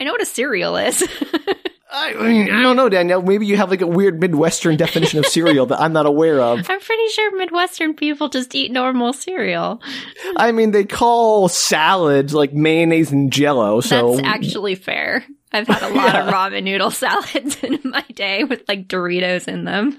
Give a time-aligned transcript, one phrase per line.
[0.00, 1.02] I know what a cereal is.
[1.90, 3.22] I, mean, I don't know, Danielle.
[3.22, 6.58] Maybe you have like a weird Midwestern definition of cereal that I'm not aware of.
[6.70, 9.80] I'm pretty sure Midwestern people just eat normal cereal.
[10.36, 14.16] I mean, they call salads like mayonnaise and jello, so.
[14.16, 15.24] That's actually fair.
[15.50, 16.32] I've had a lot of Yeah.
[16.32, 19.98] ramen noodle salads in my day with like Doritos in them.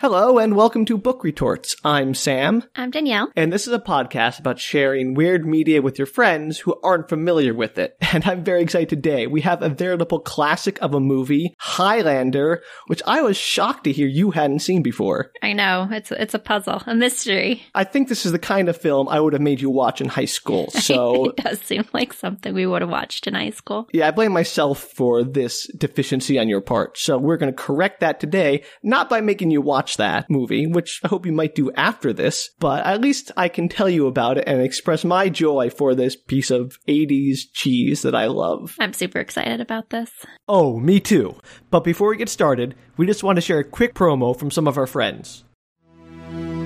[0.00, 1.76] Hello and welcome to Book Retorts.
[1.84, 3.30] I'm Sam, I'm Danielle.
[3.36, 7.52] and this is a podcast about sharing weird media with your friends who aren't familiar
[7.52, 7.96] with it.
[8.12, 9.28] And I'm very excited today.
[9.28, 14.08] We have a veritable classic of a movie, Highlander, which I was shocked to hear
[14.08, 15.30] you hadn't seen before.
[15.42, 17.62] I know it's it's a puzzle, a mystery.
[17.72, 20.08] I think this is the kind of film I would have made you watch in
[20.08, 20.70] high school.
[20.80, 23.86] So it does seem like something we would have watched in high school.
[23.92, 26.98] Yeah, I blame myself for this deficiency on your part.
[26.98, 31.00] So we're going to correct that today, not by making you watch that movie, which
[31.04, 34.38] I hope you might do after this, but at least I can tell you about
[34.38, 38.76] it and express my joy for this piece of 80s cheese that I love.
[38.78, 40.10] I'm super excited about this.
[40.48, 41.36] Oh, me too.
[41.70, 44.66] But before we get started, we just want to share a quick promo from some
[44.66, 45.44] of our friends.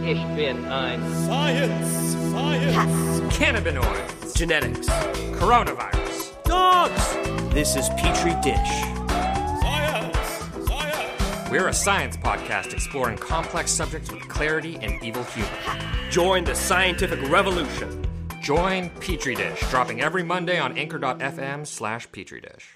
[0.06, 2.14] Ich bin ein Science!
[2.30, 3.34] Science!
[3.34, 4.86] Cannabinoids, genetics,
[5.39, 7.55] coronavirus, dogs.
[7.55, 9.03] This is Petri Dish.
[11.55, 15.48] We're a science podcast exploring complex subjects with clarity and evil humor.
[16.11, 18.05] Join the scientific revolution.
[18.42, 22.70] Join Petri Dish, dropping every Monday on anchor.fm slash Petri Dish.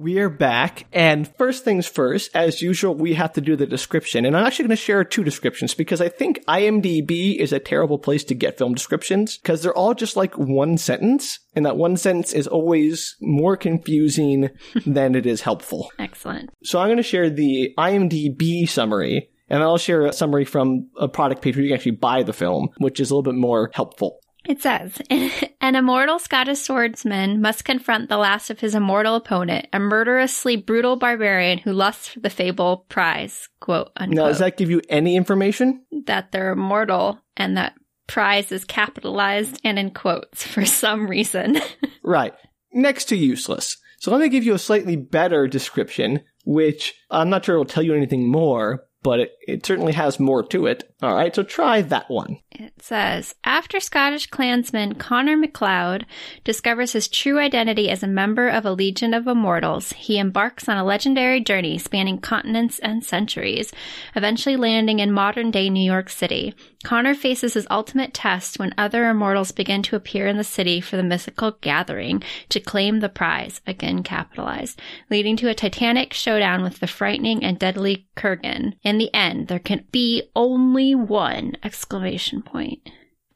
[0.00, 4.24] We are back, and first things first, as usual, we have to do the description.
[4.24, 7.98] And I'm actually going to share two descriptions because I think IMDb is a terrible
[7.98, 11.96] place to get film descriptions because they're all just like one sentence, and that one
[11.96, 14.50] sentence is always more confusing
[14.86, 15.90] than it is helpful.
[15.98, 16.50] Excellent.
[16.62, 21.08] So I'm going to share the IMDb summary, and I'll share a summary from a
[21.08, 23.72] product page where you can actually buy the film, which is a little bit more
[23.74, 24.20] helpful.
[24.46, 25.00] It says
[25.60, 30.96] An immortal Scottish swordsman must confront the last of his immortal opponent, a murderously brutal
[30.96, 33.48] barbarian who lusts for the fable prize.
[33.60, 34.16] Quote unquote.
[34.16, 35.84] Now, does that give you any information?
[36.06, 37.74] that they're immortal and that
[38.06, 41.58] prize is capitalized and in quotes for some reason.
[42.02, 42.32] Right.
[42.72, 43.76] Next to useless.
[43.98, 47.82] So let me give you a slightly better description, which I'm not sure will tell
[47.82, 50.92] you anything more, but it, it certainly has more to it.
[51.02, 52.38] All right, so try that one.
[52.50, 56.06] It says After Scottish clansman Connor MacLeod
[56.44, 60.76] discovers his true identity as a member of a legion of immortals, he embarks on
[60.76, 63.72] a legendary journey spanning continents and centuries,
[64.16, 66.54] eventually landing in modern day New York City.
[66.84, 70.96] Connor faces his ultimate test when other immortals begin to appear in the city for
[70.96, 74.80] the mythical gathering to claim the prize, again capitalized,
[75.10, 78.74] leading to a titanic showdown with the frightening and deadly Kurgan.
[78.84, 82.88] In the end, there can be only one exclamation point.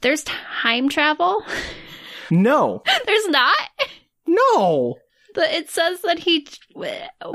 [0.02, 1.44] There's time travel?
[2.30, 2.82] No.
[3.04, 3.68] There's not?
[4.26, 4.94] No.
[5.36, 6.46] It says that he.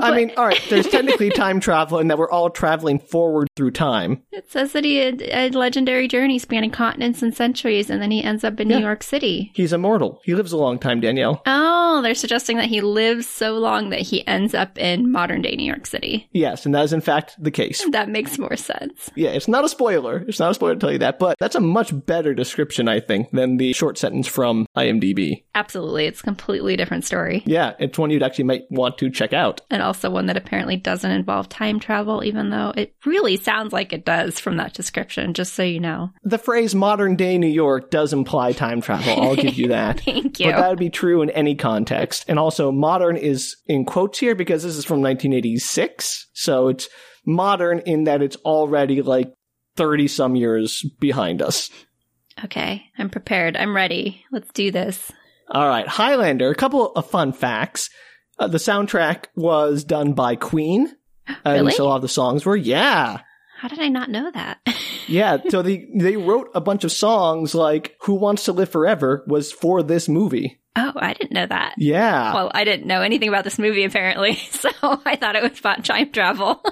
[0.00, 3.70] I mean, all right, there's technically time travel and that we're all traveling forward through
[3.72, 4.22] time.
[4.32, 8.22] it says that he had a legendary journey spanning continents and centuries, and then he
[8.22, 8.78] ends up in Yeah.
[8.78, 9.50] New York City.
[9.54, 10.20] He's immortal.
[10.24, 11.42] He lives a long time, Danielle.
[11.46, 15.54] Oh, they're suggesting that he lives so long that he ends up in modern day
[15.56, 16.28] New York City.
[16.32, 17.84] Yes, and that is in fact the case.
[17.90, 19.10] That makes more sense.
[19.14, 20.24] Yeah, it's not a spoiler.
[20.28, 23.00] It's not a spoiler to tell you that, but that's a much better description, I
[23.00, 25.44] think, than the short sentence from IMDb.
[25.54, 26.06] Absolutely.
[26.06, 27.42] It's a completely different story.
[27.46, 29.60] Yeah, it's one you'd actually might want to check out.
[29.70, 33.92] And also one that apparently doesn't involve time travel, even though it really sounds like
[33.92, 36.10] it does from that description, just so you know.
[36.22, 39.20] The phrase modern day New York does imply time travel.
[39.22, 40.00] I'll give you that.
[40.04, 40.46] Thank you.
[40.46, 42.24] But that would be true in any context.
[42.28, 46.28] And also, modern is in quotes here because this is from 1986.
[46.34, 46.88] So it's
[47.24, 49.32] modern in that it's already like
[49.76, 51.70] 30 some years behind us.
[52.44, 53.56] Okay, I'm prepared.
[53.56, 54.24] I'm ready.
[54.30, 55.10] Let's do this.
[55.50, 57.90] All right, Highlander, a couple of fun facts.
[58.38, 60.94] Uh, the soundtrack was done by Queen.
[61.44, 61.72] And Really?
[61.72, 63.20] so a lot of the songs were, yeah.
[63.58, 64.58] How did I not know that?
[65.10, 69.24] Yeah, so they they wrote a bunch of songs like "Who Wants to Live Forever"
[69.26, 70.60] was for this movie.
[70.76, 71.76] oh, I didn't know that.
[71.78, 75.58] Yeah, Well, I didn't know anything about this movie apparently, so I thought it was
[75.60, 76.62] about time travel.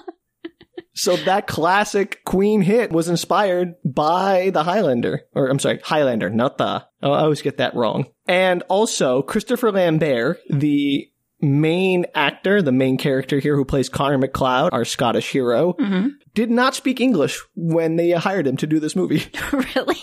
[0.95, 6.59] so that classic Queen hit was inspired by the Highlander, or I'm sorry, Highlander, not
[6.59, 6.85] the.
[7.03, 8.05] Oh, I always get that wrong.
[8.29, 11.09] And also Christopher Lambert, the
[11.41, 16.11] main actor, the main character here who plays Connor McLeod, our Scottish hero, Mhm.
[16.35, 19.23] did not speak English when they hired him to do this movie.
[19.53, 19.97] really?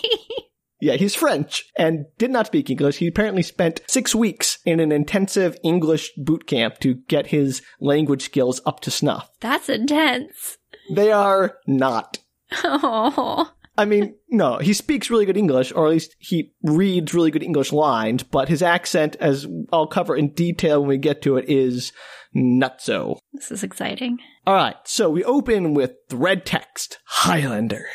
[0.80, 2.98] Yeah, he's French and did not speak English.
[2.98, 8.22] He apparently spent six weeks in an intensive English boot camp to get his language
[8.22, 9.30] skills up to snuff.
[9.40, 10.58] That's intense.
[10.94, 12.18] They are not.
[12.62, 13.50] Oh.
[13.76, 17.42] I mean, no, he speaks really good English, or at least he reads really good
[17.42, 21.48] English lines, but his accent, as I'll cover in detail when we get to it,
[21.48, 21.92] is
[22.34, 23.18] nutso.
[23.32, 24.18] This is exciting.
[24.46, 27.86] All right, so we open with the red text, Highlander.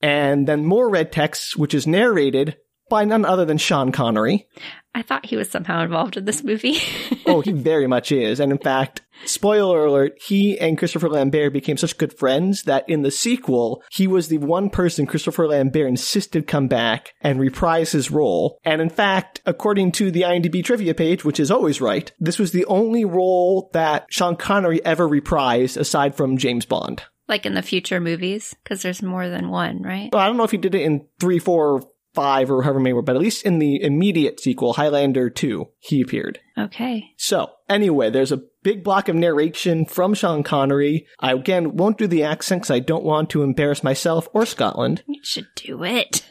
[0.00, 2.56] And then more red text, which is narrated
[2.88, 4.48] by none other than Sean Connery.
[4.98, 6.78] I thought he was somehow involved in this movie.
[7.26, 8.40] Oh, he very much is.
[8.40, 13.02] And in fact, spoiler alert, he and Christopher Lambert became such good friends that in
[13.02, 18.10] the sequel, he was the one person Christopher Lambert insisted come back and reprise his
[18.10, 18.58] role.
[18.64, 22.52] And in fact, according to the IMDb trivia page, which is always right, this was
[22.52, 27.02] the only role that Sean Connery ever reprised aside from James Bond.
[27.28, 30.08] like in the future movies, because there's more than one, right?
[30.10, 31.82] Well, I don't know if he did it in three, four,
[32.18, 36.00] five, or however many were, but at least in the immediate sequel, Highlander 2, he
[36.00, 36.40] appeared.
[36.58, 37.10] Okay.
[37.16, 41.06] So, anyway, there's a big block of narration from Sean Connery.
[41.20, 45.02] I again won't do the accent 'cause I don't want to embarrass myself or Scotland.
[45.06, 46.22] You should do it.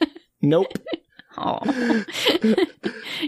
[0.42, 0.74] Nope.
[1.40, 1.60] Oh.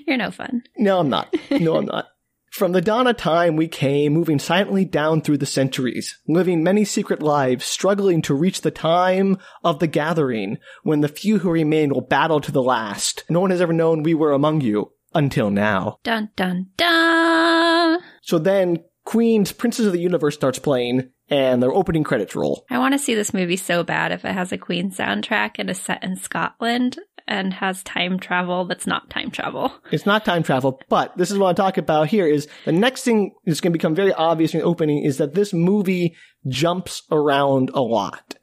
[0.07, 0.63] You're no fun.
[0.77, 1.31] No, I'm not.
[1.51, 2.07] No, I'm not.
[2.59, 6.83] From the dawn of time we came, moving silently down through the centuries, living many
[6.83, 11.93] secret lives, struggling to reach the time of the gathering, when the few who remain
[11.93, 13.23] will battle to the last.
[13.29, 15.99] No one has ever known we were among you, until now.
[16.03, 18.01] Dun dun dun.
[18.23, 22.65] So then, Queen's Princess of the Universe starts playing, and their opening credits roll.
[22.69, 25.69] I want to see this movie so bad if it has a Queen soundtrack and
[25.69, 26.99] is set in Scotland
[27.29, 29.71] and has time travel that's not time travel.
[29.91, 33.03] It's not time travel, but this is what I'm talking about here is the next
[33.03, 36.15] thing that's going to become very obvious in the opening is that this movie
[36.47, 38.35] jumps around a lot.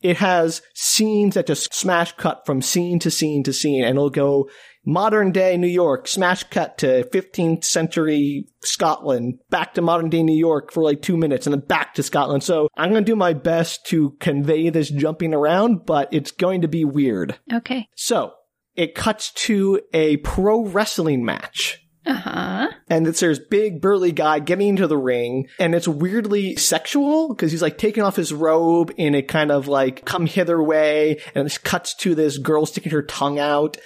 [0.00, 4.10] It has scenes that just smash cut from scene to scene to scene and it'll
[4.10, 4.48] go
[4.84, 10.36] modern day New York, smash cut to 15th century Scotland, back to modern day New
[10.36, 12.42] York for like two minutes and then back to Scotland.
[12.42, 16.62] So I'm going to do my best to convey this jumping around, but it's going
[16.62, 17.38] to be weird.
[17.52, 17.88] Okay.
[17.94, 18.32] So
[18.74, 21.78] it cuts to a pro wrestling match.
[22.04, 22.68] Uh huh.
[22.88, 27.52] And it's there's big burly guy getting into the ring, and it's weirdly sexual because
[27.52, 31.46] he's like taking off his robe in a kind of like come hither way, and
[31.46, 33.76] it cuts to this girl sticking her tongue out,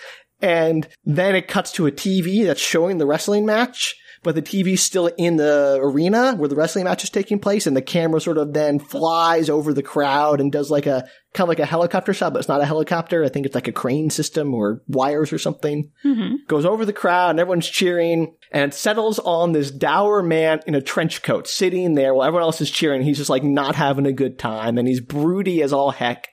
[0.47, 3.97] and then it cuts to a TV that's showing the wrestling match.
[4.23, 7.77] But the TV's still in the arena where the wrestling match is taking place, and
[7.77, 11.05] the camera sort of then flies over the crowd and does like a
[11.35, 13.25] kind of like a helicopter shot, but it's not a helicopter.
[13.25, 16.37] I think it's like a crane system or wires or something mm-hmm.
[16.47, 20.75] goes over the crowd and everyone's cheering and it settles on this dour man in
[20.75, 23.03] a trench coat sitting there while everyone else is cheering.
[23.03, 26.29] He's just like not having a good time and he's broody as all heck.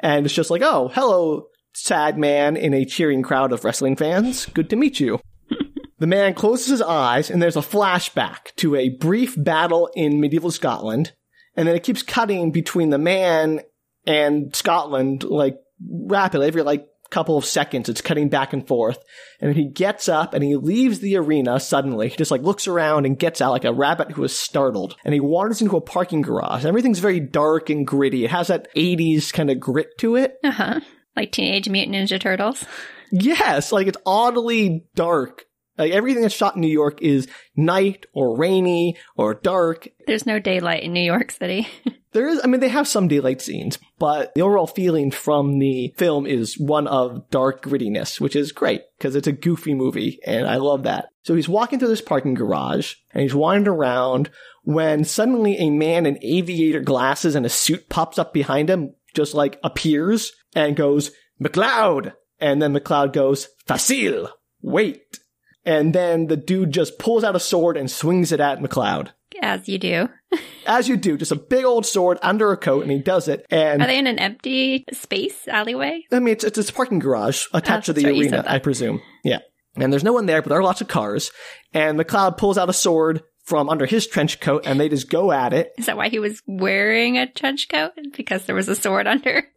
[0.00, 4.46] And it's just like, oh, hello, sad man in a cheering crowd of wrestling fans.
[4.46, 5.20] Good to meet you.
[5.98, 10.52] The man closes his eyes and there's a flashback to a brief battle in medieval
[10.52, 11.12] Scotland.
[11.56, 13.62] And then it keeps cutting between the man
[14.06, 17.88] and Scotland like rapidly every like couple of seconds.
[17.88, 18.98] It's cutting back and forth.
[19.40, 22.08] And he gets up and he leaves the arena suddenly.
[22.08, 24.96] He just like looks around and gets out like a rabbit who is startled.
[25.04, 26.64] And he wanders into a parking garage.
[26.64, 28.24] Everything's very dark and gritty.
[28.24, 30.38] It has that 80s kind of grit to it.
[30.44, 30.80] Uh huh.
[31.16, 32.64] Like Teenage Mutant Ninja Turtles.
[33.10, 35.44] Yes, like it's oddly dark.
[35.76, 39.88] Like everything that's shot in New York is night or rainy or dark.
[40.06, 41.68] There's no daylight in New York City.
[42.12, 45.92] There is, I mean, they have some daylight scenes, but the overall feeling from the
[45.98, 50.48] film is one of dark grittiness, which is great because it's a goofy movie and
[50.48, 51.10] I love that.
[51.22, 54.30] So he's walking through this parking garage and he's wandering around
[54.62, 59.34] when suddenly a man in aviator glasses and a suit pops up behind him, just
[59.34, 61.10] like appears and goes,
[61.42, 62.14] McLeod!
[62.40, 64.28] And then McLeod goes, Fasil!
[64.62, 65.18] Wait!
[65.64, 69.10] And then the dude just pulls out a sword and swings it at McLeod.
[69.42, 70.08] As you do.
[70.66, 73.46] As you do, just a big old sword under a coat, and he does it.
[73.50, 76.04] And Are they in an empty space alleyway?
[76.12, 78.44] I mean, it's, it's a parking garage attached Oh, to the that's right, you arena.
[78.46, 79.00] I presume.
[79.24, 79.38] Yeah.
[79.76, 81.30] And there's no one there, but there are lots of cars.
[81.72, 85.32] And McLeod pulls out a sword from under his trench coat, and they just go
[85.32, 85.72] at it.
[85.78, 87.92] Is that why he was wearing a trench coat?
[88.14, 89.48] Because there was a sword under?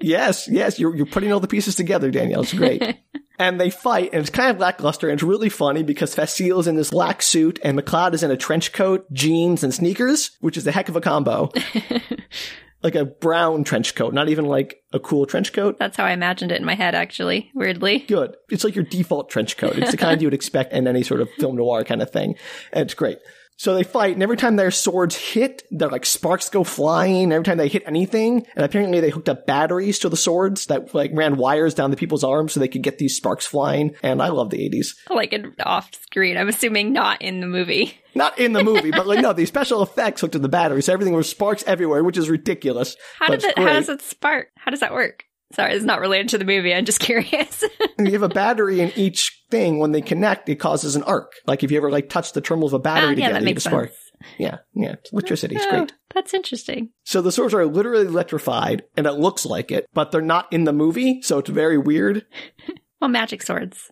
[0.00, 2.42] Yes, yes, you're, you're putting all the pieces together, Danielle.
[2.42, 2.96] It's great.
[3.40, 6.68] and they fight, and it's kind of lackluster, and it's really funny because Fasil is
[6.68, 10.56] in this black suit, and McLeod is in a trench coat, jeans, and sneakers, which
[10.56, 11.50] is a heck of a combo.
[12.82, 15.78] like a brown trench coat, not even like a cool trench coat.
[15.78, 18.00] That's how I imagined it in my head, actually, weirdly.
[18.00, 18.36] Good.
[18.48, 19.76] It's like your default trench coat.
[19.76, 22.36] It's the kind you would expect in any sort of film noir kind of thing.
[22.72, 23.18] And it's great.
[23.60, 27.30] So they fight, and every time their swords hit, they're like sparks go flying.
[27.30, 30.94] Every time they hit anything, and apparently they hooked up batteries to the swords that
[30.94, 33.94] like ran wires down the people's arms so they could get these sparks flying.
[34.02, 34.94] And I love the 80s.
[35.10, 35.34] Like
[35.66, 36.38] off screen.
[36.38, 37.98] I'm assuming not in the movie.
[38.14, 40.86] Not in the movie, but like no, these special effects hooked to the batteries.
[40.86, 42.96] So everything was sparks everywhere, which is ridiculous.
[43.20, 43.44] How it?
[43.56, 44.48] How does it spark?
[44.56, 45.26] How does that work?
[45.52, 46.72] Sorry, it's not related to the movie.
[46.74, 47.64] I'm just curious.
[47.98, 49.78] You have a battery in each thing.
[49.78, 51.34] When they connect, it causes an arc.
[51.46, 53.40] Like if you ever like touch the terminal of a battery Ah, yeah, together, that
[53.40, 53.88] you makes get a spark.
[53.90, 53.98] sense.
[54.38, 54.94] Yeah, yeah.
[55.12, 55.56] Electricity.
[55.56, 55.92] It's Oh, great.
[56.14, 56.90] That's interesting.
[57.04, 60.64] So the swords are literally electrified, and it looks like it, but they're not in
[60.64, 62.24] the movie, so it's very weird.
[63.02, 63.90] Well, magic swords.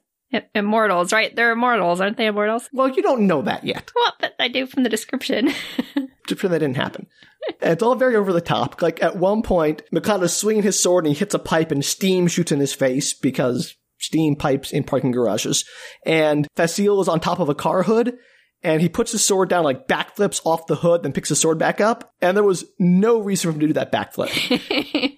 [0.55, 1.35] Immortals, right?
[1.35, 2.69] They're immortals, aren't they immortals?
[2.73, 3.91] Well, you don't know that yet.
[3.95, 5.49] Well, but I do from the description.
[6.27, 7.07] Just pretend that didn't happen.
[7.63, 8.83] And it's all very over the top.
[8.83, 12.27] Like at one point, is swinging his sword and he hits a pipe and steam
[12.27, 15.65] shoots in his face because steam pipes in parking garages.
[16.05, 18.19] And Fasil is on top of a car hood
[18.63, 21.59] and he puts his sword down, like backflips off the hood, then picks his sword
[21.59, 22.13] back up.
[22.21, 25.18] And there was no reason for him to do that backflip.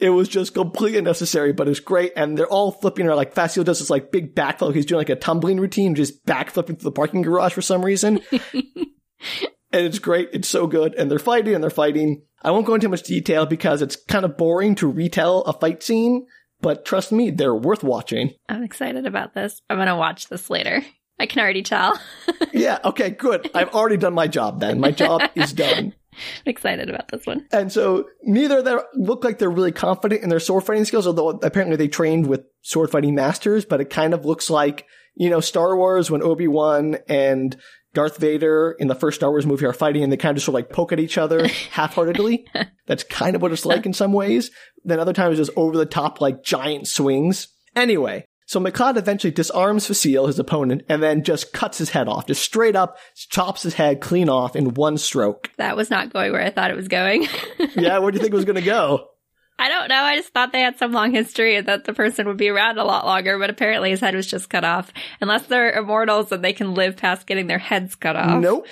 [0.00, 2.12] It was just completely unnecessary, but it's great.
[2.16, 3.16] And they're all flipping around.
[3.16, 4.74] Like Fasil does this like big backflip.
[4.74, 8.20] He's doing like a tumbling routine, just backflipping through the parking garage for some reason.
[8.32, 8.86] and
[9.72, 10.30] it's great.
[10.32, 10.94] It's so good.
[10.94, 12.22] And they're fighting and they're fighting.
[12.42, 15.82] I won't go into much detail because it's kind of boring to retell a fight
[15.82, 16.26] scene,
[16.60, 18.32] but trust me, they're worth watching.
[18.48, 19.60] I'm excited about this.
[19.68, 20.82] I'm going to watch this later.
[21.18, 22.00] I can already tell.
[22.52, 22.78] yeah.
[22.82, 23.10] Okay.
[23.10, 23.50] Good.
[23.54, 24.80] I've already done my job then.
[24.80, 25.94] My job is done.
[26.12, 27.46] I'm excited about this one.
[27.52, 31.06] And so neither of them look like they're really confident in their sword fighting skills,
[31.06, 35.30] although apparently they trained with sword fighting masters, but it kind of looks like, you
[35.30, 37.56] know, Star Wars when Obi-Wan and
[37.92, 40.46] Darth Vader in the first Star Wars movie are fighting and they kind of just
[40.46, 42.46] sort of like poke at each other half-heartedly.
[42.86, 44.50] That's kind of what it's like in some ways.
[44.84, 47.48] Then other times just over the top like giant swings.
[47.76, 52.26] Anyway, so McLeod eventually disarms Fasil, his opponent, and then just cuts his head off,
[52.26, 55.52] just straight up chops his head clean off in one stroke.
[55.56, 57.28] That was not going where I thought it was going.
[57.76, 59.06] Yeah, where do you think it was going to go?
[59.56, 60.02] I don't know.
[60.02, 62.78] I just thought they had some long history and that the person would be around
[62.78, 64.92] a lot longer, but apparently his head was just cut off.
[65.20, 68.42] Unless they're immortals and they can live past getting their heads cut off.
[68.42, 68.66] Nope.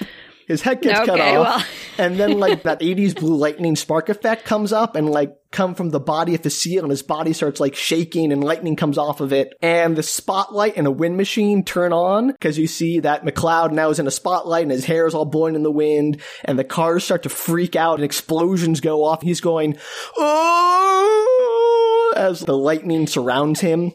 [0.49, 1.47] His head gets cut off.
[1.47, 1.63] well.
[1.99, 5.91] and then like that 80s blue lightning spark effect comes up and like come from
[5.91, 9.21] the body of the seal and his body starts like shaking and lightning comes off
[9.21, 9.53] of it.
[9.61, 13.91] And the spotlight and a wind machine turn on because you see that McLeod now
[13.91, 16.65] is in a spotlight and his hair is all blowing in the wind and the
[16.65, 19.21] cars start to freak out and explosions go off.
[19.21, 19.77] He's going,
[20.17, 21.35] oh,
[22.17, 23.93] as the lightning surrounds him.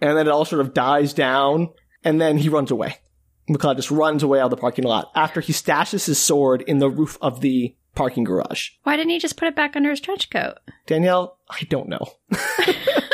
[0.00, 1.68] And then it all sort of dies down
[2.02, 2.96] and then he runs away.
[3.48, 6.78] McLeod just runs away out of the parking lot after he stashes his sword in
[6.78, 8.70] the roof of the parking garage.
[8.84, 10.54] Why didn't he just put it back under his trench coat?
[10.86, 12.06] Danielle, I don't know.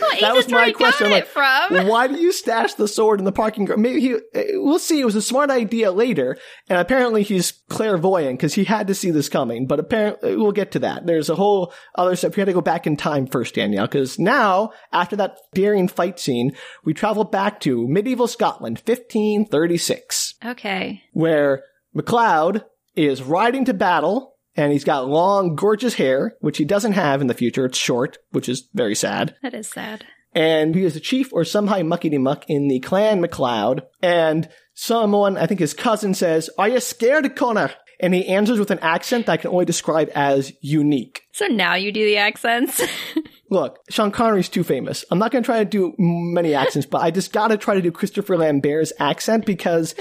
[0.00, 1.10] Well, That was my question.
[1.10, 1.86] Got from.
[1.86, 3.80] Why do you stash the sword in the parking garage?
[3.80, 4.16] Maybe he,
[4.54, 5.00] we'll see.
[5.00, 6.36] It was a smart idea later.
[6.68, 9.66] And apparently he's clairvoyant because he had to see this coming.
[9.66, 11.06] But apparently we'll get to that.
[11.06, 12.36] There's a whole other stuff.
[12.36, 16.18] We had to go back in time first, Danielle, because now after that daring fight
[16.18, 16.52] scene,
[16.84, 20.34] we travel back to medieval Scotland, 1536.
[20.44, 21.02] Okay.
[21.12, 21.62] where
[21.96, 27.20] McLeod is riding to battle and he's got long, gorgeous hair, which he doesn't have
[27.20, 27.64] in the future.
[27.64, 29.34] It's short, which is very sad.
[29.42, 30.04] That is sad.
[30.34, 33.82] And he is the chief or some high muckety muck in the clan McLeod.
[34.02, 37.72] And someone, I think his cousin says, Are you scared, Connor?
[38.00, 41.22] And he answers with an accent that I can only describe as unique.
[41.32, 42.82] So now you do the accents.
[43.50, 45.04] Look, Sean Connery's too famous.
[45.10, 47.74] I'm not going to try to do many accents, but I just got to try
[47.74, 49.94] to do Christopher Lambert's accent because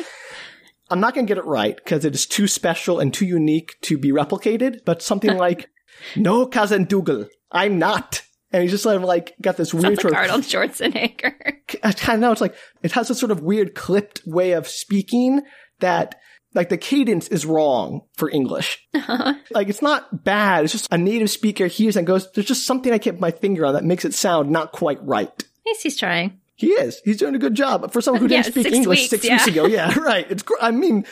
[0.91, 3.77] I'm not going to get it right because it is too special and too unique
[3.83, 4.79] to be replicated.
[4.85, 5.69] But something like,
[6.15, 8.21] "No, cousin Dougal, I'm not,"
[8.51, 11.33] and he's just sort of like got this weird Sounds sort like of Arnold Schwarzenegger.
[11.83, 14.67] I kind of know it's like it has a sort of weird clipped way of
[14.67, 15.41] speaking
[15.79, 16.15] that
[16.53, 18.85] like the cadence is wrong for English.
[18.93, 19.35] Uh-huh.
[19.51, 20.65] Like it's not bad.
[20.65, 23.31] It's just a native speaker hears and goes, there's just something I can't put my
[23.31, 25.29] finger on that makes it sound not quite right.
[25.29, 26.40] At least he's trying.
[26.61, 27.01] He is.
[27.03, 27.91] He's doing a good job.
[27.91, 29.33] For someone who didn't speak six English weeks, six yeah.
[29.33, 30.29] weeks ago, yeah, right.
[30.29, 31.05] It's, I mean,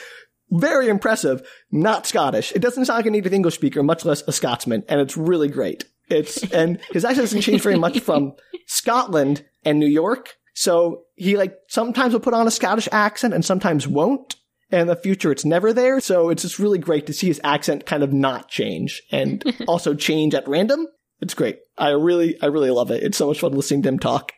[0.52, 1.42] very impressive.
[1.72, 2.52] Not Scottish.
[2.54, 5.48] It doesn't sound like a native English speaker, much less a Scotsman, and it's really
[5.48, 5.86] great.
[6.08, 8.34] It's, and his accent doesn't change very much from
[8.68, 10.36] Scotland and New York.
[10.54, 14.36] So he like sometimes will put on a Scottish accent and sometimes won't.
[14.72, 16.00] And in the future, it's never there.
[16.00, 19.96] So it's just really great to see his accent kind of not change and also
[19.96, 20.86] change at random.
[21.22, 21.58] It's great.
[21.78, 23.02] I really, I really love it.
[23.02, 24.32] It's so much fun listening to him talk.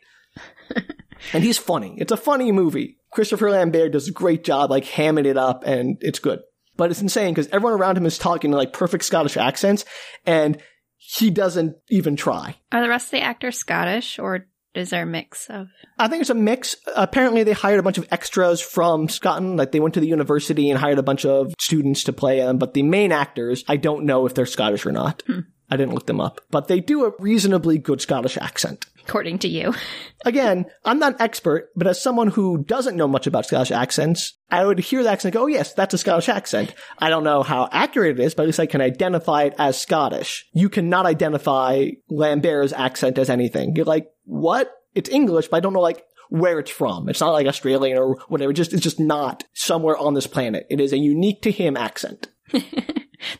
[1.33, 1.95] And he's funny.
[1.97, 2.97] It's a funny movie.
[3.11, 6.39] Christopher Lambert does a great job, like hamming it up, and it's good.
[6.77, 9.85] But it's insane because everyone around him is talking in like perfect Scottish accents,
[10.25, 10.61] and
[10.97, 12.55] he doesn't even try.
[12.71, 15.67] Are the rest of the actors Scottish or is there a mix of?
[15.99, 16.77] I think it's a mix.
[16.95, 19.57] Apparently, they hired a bunch of extras from Scotland.
[19.57, 22.57] Like they went to the university and hired a bunch of students to play them.
[22.57, 25.23] But the main actors, I don't know if they're Scottish or not.
[25.27, 25.39] Hmm.
[25.69, 28.85] I didn't look them up, but they do a reasonably good Scottish accent.
[29.07, 29.73] According to you.
[30.25, 34.37] Again, I'm not an expert, but as someone who doesn't know much about Scottish accents,
[34.49, 36.73] I would hear the accent and go, oh yes, that's a Scottish accent.
[36.99, 39.79] I don't know how accurate it is, but at least I can identify it as
[39.79, 40.45] Scottish.
[40.53, 43.75] You cannot identify Lambert's accent as anything.
[43.75, 44.71] You're like, what?
[44.93, 47.09] It's English, but I don't know like where it's from.
[47.09, 48.53] It's not like Australian or whatever.
[48.53, 50.67] Just, it's just not somewhere on this planet.
[50.69, 52.27] It is a unique to him accent.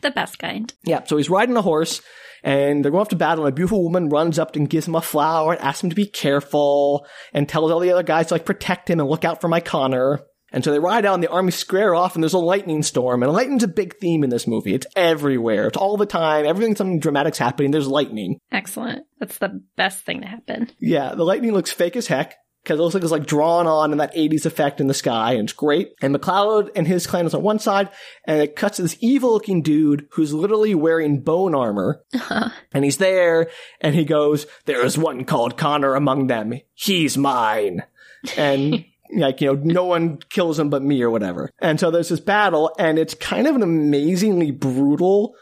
[0.00, 0.72] The best kind.
[0.84, 2.00] Yeah, so he's riding a horse
[2.42, 4.94] and they're going off to battle and a beautiful woman runs up and gives him
[4.94, 8.34] a flower and asks him to be careful and tells all the other guys to
[8.34, 10.20] like protect him and look out for my Connor.
[10.54, 13.22] And so they ride out and the army square off and there's a lightning storm
[13.22, 14.74] and lightning's a big theme in this movie.
[14.74, 15.68] It's everywhere.
[15.68, 16.44] It's all the time.
[16.44, 17.70] Everything something dramatic's happening.
[17.70, 18.38] There's lightning.
[18.50, 19.06] Excellent.
[19.18, 20.70] That's the best thing to happen.
[20.78, 23.92] Yeah, the lightning looks fake as heck because it looks like it's like drawn on
[23.92, 25.94] in that 80s effect in the sky and it's great.
[26.00, 27.88] And McLeod and his clan is on one side
[28.24, 32.02] and it cuts to this evil looking dude who's literally wearing bone armor.
[32.14, 32.50] Uh-huh.
[32.72, 33.50] And he's there
[33.80, 36.54] and he goes, there is one called Connor among them.
[36.74, 37.82] He's mine.
[38.36, 41.50] And like, you know, no one kills him but me or whatever.
[41.58, 45.34] And so there's this battle and it's kind of an amazingly brutal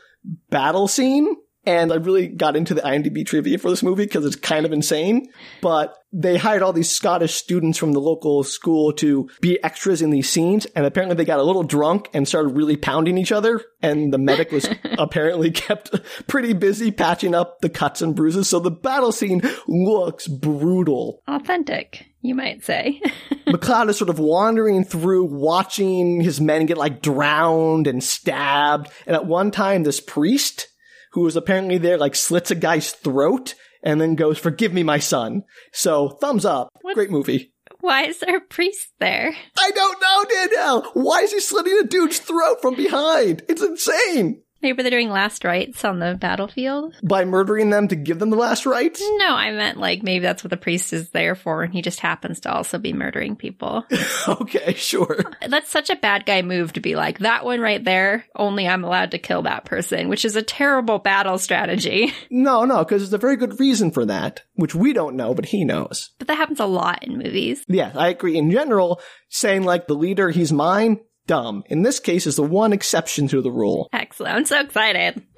[0.48, 1.36] battle scene.
[1.64, 4.72] And I really got into the IMDb trivia for this movie because it's kind of
[4.72, 5.30] insane.
[5.60, 10.10] But they hired all these Scottish students from the local school to be extras in
[10.10, 10.64] these scenes.
[10.74, 13.62] And apparently they got a little drunk and started really pounding each other.
[13.82, 15.94] And the medic was apparently kept
[16.26, 18.48] pretty busy patching up the cuts and bruises.
[18.48, 21.22] So the battle scene looks brutal.
[21.28, 23.02] Authentic, you might say.
[23.46, 28.88] McLeod is sort of wandering through, watching his men get like drowned and stabbed.
[29.06, 30.68] And at one time, this priest
[31.12, 34.98] who was apparently there like slits a guy's throat and then goes, forgive me, my
[34.98, 35.42] son.
[35.72, 36.68] So thumbs up.
[36.94, 37.52] Great movie.
[37.80, 39.34] Why is there a priest there?
[39.58, 40.90] I don't know, Danielle.
[40.94, 43.42] Why is he slitting a dude's throat from behind?
[43.48, 44.42] It's insane.
[44.62, 46.94] Maybe they're doing last rites on the battlefield?
[47.02, 49.00] By murdering them to give them the last rites?
[49.00, 52.00] No, I meant like maybe that's what the priest is there for, and he just
[52.00, 53.84] happens to also be murdering people.
[54.28, 55.24] okay, sure.
[55.48, 58.84] That's such a bad guy move to be like, that one right there, only I'm
[58.84, 62.12] allowed to kill that person, which is a terrible battle strategy.
[62.32, 65.46] No, no, because there's a very good reason for that, which we don't know, but
[65.46, 66.10] he knows.
[66.18, 67.64] But that happens a lot in movies.
[67.66, 68.36] Yes, I agree.
[68.36, 71.62] In general, saying like the leader, he's mine, dumb.
[71.66, 73.88] In this case, is the one exception to the rule.
[73.92, 74.34] Excellent.
[74.36, 75.22] I'm so excited.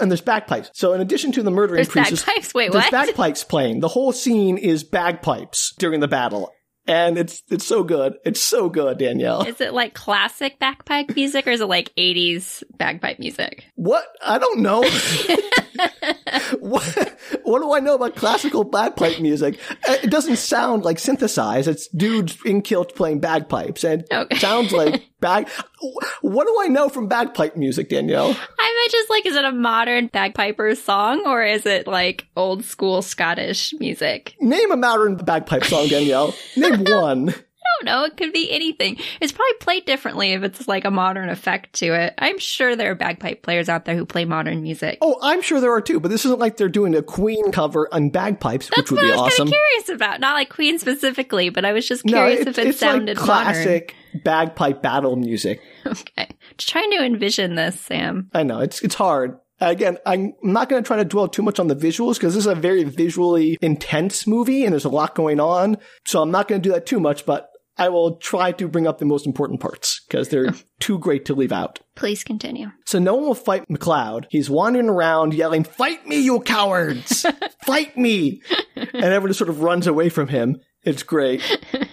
[0.00, 0.70] And there's bagpipes.
[0.72, 2.54] So in addition to the murdering There's priests, bagpipes?
[2.54, 2.90] Wait, there's what?
[2.90, 3.80] bagpipes playing.
[3.80, 6.50] The whole scene is bagpipes during the battle.
[6.86, 8.14] And it's it's so good.
[8.24, 9.42] It's so good, Danielle.
[9.42, 13.66] Is it like classic bagpipe music or is it like 80s bagpipe music?
[13.74, 14.06] What?
[14.24, 14.80] I don't know.
[16.60, 19.58] what, what do I know about classical bagpipe music?
[19.86, 21.68] Uh, It doesn't sound like synthesized.
[21.68, 23.84] It's dudes in kilts playing bagpipes.
[23.84, 24.38] And it Okay.
[24.38, 25.48] sounds like bag.
[26.20, 28.28] What do I know from bagpipe music, Danielle?
[28.58, 33.02] I'm just like, is it a modern bagpiper song or is it like old school
[33.02, 34.34] Scottish music?
[34.40, 36.34] Name a modern bagpipe song, Danielle.
[36.56, 37.34] Name one.
[37.80, 38.04] Don't know.
[38.04, 38.96] It could be anything.
[39.20, 42.14] It's probably played differently if it's like a modern effect to it.
[42.18, 44.98] I'm sure there are bagpipe players out there who play modern music.
[45.00, 47.88] Oh, I'm sure there are too, but this isn't like they're doing a Queen cover
[47.92, 49.46] on bagpipes, That's which would what be I was awesome.
[49.46, 49.52] kind of
[49.84, 50.20] curious about.
[50.20, 53.94] Not like Queen specifically, but I was just No, curious if it sounded like classic
[54.24, 55.60] bagpipe battle music.
[55.84, 55.98] modern.
[56.18, 56.28] Okay.
[56.58, 58.28] Just trying to envision this, Sam.
[58.34, 59.38] I know it's it's hard.
[59.60, 62.44] Again, I'm not going to try to dwell too much on the visuals because this
[62.44, 65.78] is a very visually intense movie and there's a lot going on.
[66.04, 68.86] So I'm not going to do that too much, but I will try to bring
[68.86, 71.80] up the most important parts because they're too great to leave out.
[71.94, 72.70] Please continue.
[72.84, 74.26] So no one will fight McLeod.
[74.30, 77.24] He's wandering around yelling, "Fight me, you cowards!
[77.64, 78.42] Fight me!"
[78.76, 80.56] And everyone just sort of runs away from him.
[80.82, 81.42] It's great.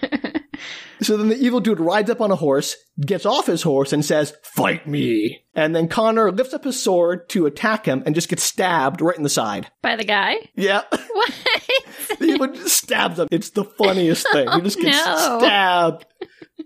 [1.02, 4.04] So then the evil dude rides up on a horse, gets off his horse, and
[4.04, 5.44] says, Fight me.
[5.54, 9.16] And then Connor lifts up his sword to attack him and just gets stabbed right
[9.16, 9.70] in the side.
[9.82, 10.36] By the guy?
[10.54, 10.82] Yeah.
[11.16, 11.32] What?
[12.18, 13.28] the evil just stabs him.
[13.30, 14.46] It's the funniest thing.
[14.48, 15.38] He oh, just gets No.
[15.38, 16.04] stabbed.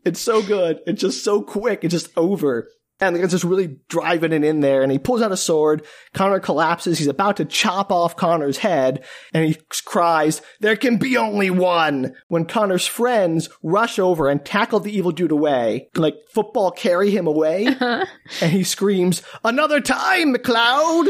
[0.05, 0.81] It's so good.
[0.87, 1.85] It's just so quick.
[1.85, 2.69] It's just over.
[3.01, 5.87] And the guy's just really driving it in there, and he pulls out a sword.
[6.13, 6.99] Connor collapses.
[6.99, 12.15] He's about to chop off Connor's head, and he cries, There can be only one!
[12.29, 17.27] When Connor's friends rush over and tackle the evil dude away, like football carry him
[17.27, 18.05] away, uh-huh.
[18.41, 21.09] and he screams, Another time, McLeod!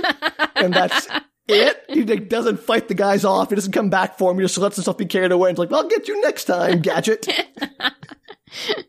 [0.54, 1.08] and that's
[1.48, 1.84] it.
[1.88, 3.50] He like, doesn't fight the guys off.
[3.50, 4.38] He doesn't come back for him.
[4.38, 5.50] He just lets himself be carried away.
[5.50, 7.28] And it's like, I'll get you next time, Gadget.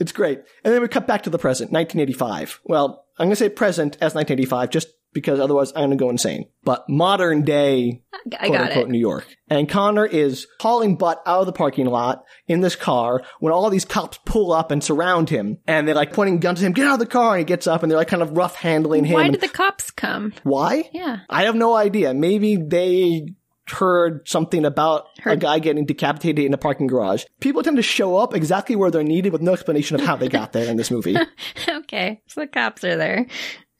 [0.00, 0.40] it's great.
[0.64, 2.60] And then we cut back to the present, 1985.
[2.64, 6.10] Well, I'm going to say present as 1985 just because otherwise I'm going to go
[6.10, 6.46] insane.
[6.64, 8.90] But modern day, I quote got unquote, it.
[8.90, 9.26] New York.
[9.48, 13.70] And Connor is hauling butt out of the parking lot in this car when all
[13.70, 15.58] these cops pull up and surround him.
[15.66, 17.34] And they're like pointing guns at him, get out of the car.
[17.34, 19.14] And he gets up and they're like kind of rough handling him.
[19.14, 20.32] Why did the cops come?
[20.42, 20.90] Why?
[20.92, 21.18] Yeah.
[21.30, 22.12] I have no idea.
[22.12, 23.28] Maybe they
[23.68, 27.24] heard something about a guy getting decapitated in a parking garage.
[27.40, 30.28] People tend to show up exactly where they're needed with no explanation of how they
[30.28, 31.16] got there in this movie.
[31.68, 32.20] okay.
[32.26, 33.26] So the cops are there.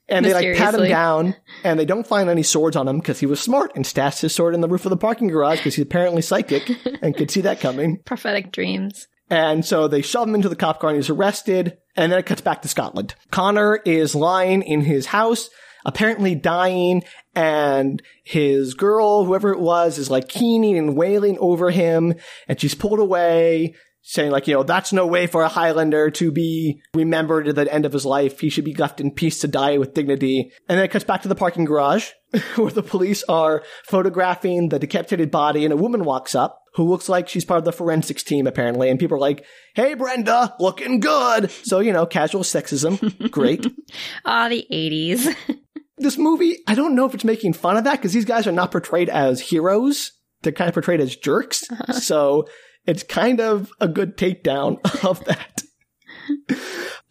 [0.07, 3.19] And they like pat him down and they don't find any swords on him because
[3.19, 5.75] he was smart and stashed his sword in the roof of the parking garage because
[5.75, 6.69] he's apparently psychic
[7.01, 7.97] and could see that coming.
[8.05, 9.07] Prophetic dreams.
[9.31, 11.77] And so they shove him into the cop car and he's arrested.
[11.95, 13.15] And then it cuts back to Scotland.
[13.31, 15.49] Connor is lying in his house,
[15.85, 17.03] apparently dying,
[17.35, 22.15] and his girl, whoever it was, is like keening and wailing over him,
[22.47, 23.75] and she's pulled away,
[24.07, 27.73] saying like, you know, that's no way for a Highlander to be remembered at the
[27.73, 28.39] end of his life.
[28.39, 30.51] He should be left in peace to die with dignity.
[30.69, 32.11] And then it cuts back to the parking garage
[32.55, 37.09] where the police are photographing the decapitated body and a woman walks up who looks
[37.09, 38.91] like she's part of the forensics team apparently.
[38.91, 39.43] And people are like,
[39.73, 41.49] Hey, Brenda, looking good.
[41.49, 43.31] So, you know, casual sexism.
[43.31, 43.65] Great.
[44.25, 45.35] Ah, the 80s.
[45.97, 48.51] this movie, I don't know if it's making fun of that because these guys are
[48.51, 50.11] not portrayed as heroes.
[50.41, 51.69] They're kind of portrayed as jerks.
[51.71, 51.93] Uh-huh.
[51.93, 52.47] So
[52.85, 55.63] it's kind of a good takedown of that.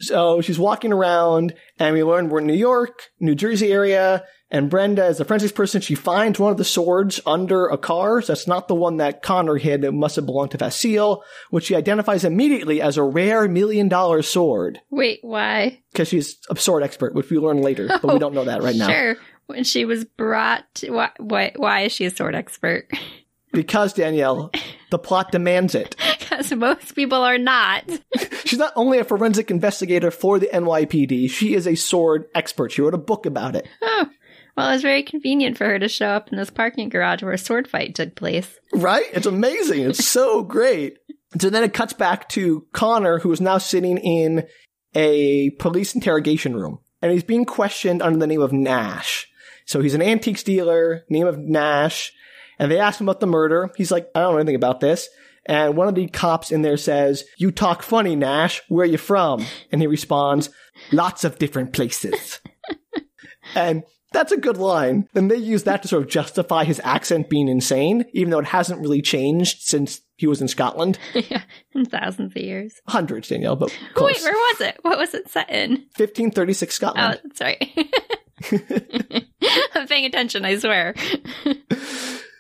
[0.01, 4.25] so she's walking around and we learn we're in New York, New Jersey area.
[4.55, 5.81] And Brenda is a forensics person.
[5.81, 8.23] She finds one of the swords under a car.
[8.23, 9.83] So that's not the one that Connor hid.
[9.83, 14.23] It must have belonged to Fasil, which she identifies immediately as a rare million dollar
[14.23, 15.81] sword Wait, why?
[15.91, 18.63] because she's a sword expert, which we learn later, but we oh, don't know that
[18.63, 18.87] right now.
[18.87, 19.17] Sure.
[19.47, 22.89] When she was brought, to, why, why, why is she a sword expert?
[23.55, 24.51] Because Danielle,
[24.91, 25.95] the plot demands it.
[26.19, 27.85] Because most people are not.
[28.45, 32.73] She's not only a forensic investigator for the NYPD, she is a sword expert.
[32.73, 33.69] She wrote a book about it.
[33.81, 34.09] Oh,
[34.57, 37.33] well, it was very convenient for her to show up in this parking garage where
[37.33, 38.59] a sword fight took place.
[38.73, 39.07] Right?
[39.13, 39.83] It's amazing.
[39.83, 40.99] It's so great.
[41.41, 44.47] So then it cuts back to Connor, who is now sitting in
[44.95, 46.79] a police interrogation room.
[47.03, 49.27] And he's being questioned under the name of Nash.
[49.67, 52.13] So he's an antiques dealer, name of Nash.
[52.59, 53.71] And they ask him about the murder.
[53.77, 55.09] He's like, I don't know anything about this.
[55.47, 58.63] And one of the cops in there says, You talk funny, Nash.
[58.69, 59.45] Where are you from?
[59.71, 60.51] And he responds,
[60.93, 62.41] Lots of different places.
[63.55, 63.83] and
[64.15, 65.07] that's a good line.
[65.15, 68.47] And they use that to sort of justify his accent being insane, even though it
[68.47, 70.99] hasn't really changed since he was in Scotland.
[71.15, 71.43] yeah,
[71.75, 72.81] in thousands of years.
[72.89, 74.15] Hundreds, Danielle, but Oh, close.
[74.15, 74.79] wait, where was it?
[74.83, 75.71] What was it set in?
[75.99, 77.21] 1536 Oh, Scotland.
[77.25, 77.91] that's right.
[79.75, 80.95] I'm paying attention, I swear.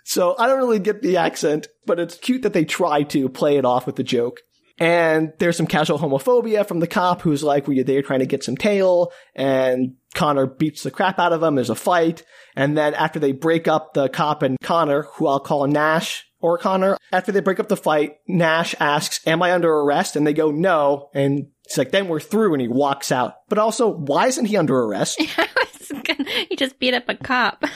[0.07, 3.57] So I don't really get the accent, but it's cute that they try to play
[3.57, 4.41] it off with the joke.
[4.79, 8.27] And there's some casual homophobia from the cop who's like, well, you're there trying to
[8.27, 9.13] get some tail.
[9.35, 11.57] And Connor beats the crap out of him.
[11.57, 12.23] There's a fight.
[12.57, 16.57] And then after they break up the cop and Connor, who I'll call Nash or
[16.59, 20.15] Connor, after they break up the fight, Nash asks, am I under arrest?
[20.17, 21.11] And they go, no.
[21.15, 22.53] And he's like, then we're through.
[22.55, 23.35] And he walks out.
[23.49, 25.21] But also, why isn't he under arrest?
[26.49, 27.65] he just beat up a cop.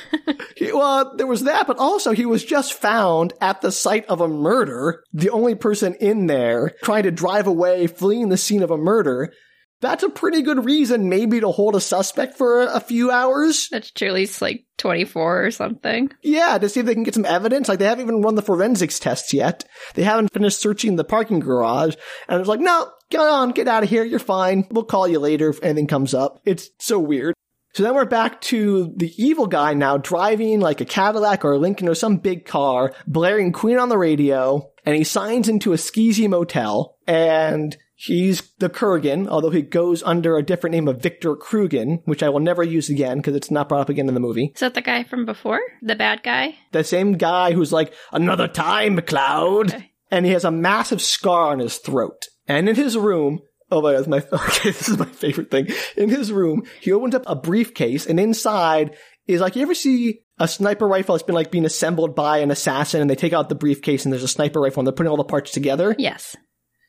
[0.57, 4.21] He- well, there was that, but also he was just found at the site of
[4.21, 8.73] a murder, the only person in there trying to drive away, fleeing the scene of
[8.73, 9.33] a murder.
[9.81, 13.69] That's a pretty good reason maybe to hold a suspect for a few hours.
[13.71, 16.11] That's truly like 24 or something.
[16.23, 17.69] Yeah, to see if they can get some evidence.
[17.69, 19.65] Like they haven't even run the forensics tests yet.
[19.95, 21.95] They haven't finished searching the parking garage.
[22.29, 24.05] And it's like, no, get on, get out of here.
[24.05, 24.67] You're fine.
[24.71, 26.41] We'll call you later if anything comes up.
[26.45, 27.35] It's so weird.
[27.75, 31.59] So then we're back to the evil guy now driving like a Cadillac or a
[31.59, 35.77] Lincoln or some big car, blaring Queen on the radio, and he signs into a
[35.77, 41.35] skeezy motel, and he's the Kurgan, although he goes under a different name of Victor
[41.37, 44.21] Kruger, which I will never use again because it's not brought up again in the
[44.21, 44.53] movie.
[44.55, 45.61] Is that the guy from before?
[45.83, 46.57] The bad guy?
[46.73, 49.75] The same guy who's like, another time, McLeod.
[49.75, 49.93] Okay.
[50.11, 52.27] And he has a massive scar on his throat.
[52.47, 55.69] And in his room, oh my god, my, okay, this is my favorite thing.
[55.97, 60.21] In his room, he opens up a briefcase and inside is like, you ever see
[60.39, 63.49] a sniper rifle that's been like being assembled by an assassin and they take out
[63.49, 65.95] the briefcase and there's a sniper rifle and they're putting all the parts together?
[65.99, 66.37] Yes.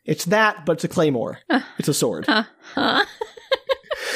[0.10, 1.40] It's that, but it's a claymore.
[1.78, 2.26] It's a sword.
[2.28, 2.44] Huh.
[2.74, 3.06] Huh?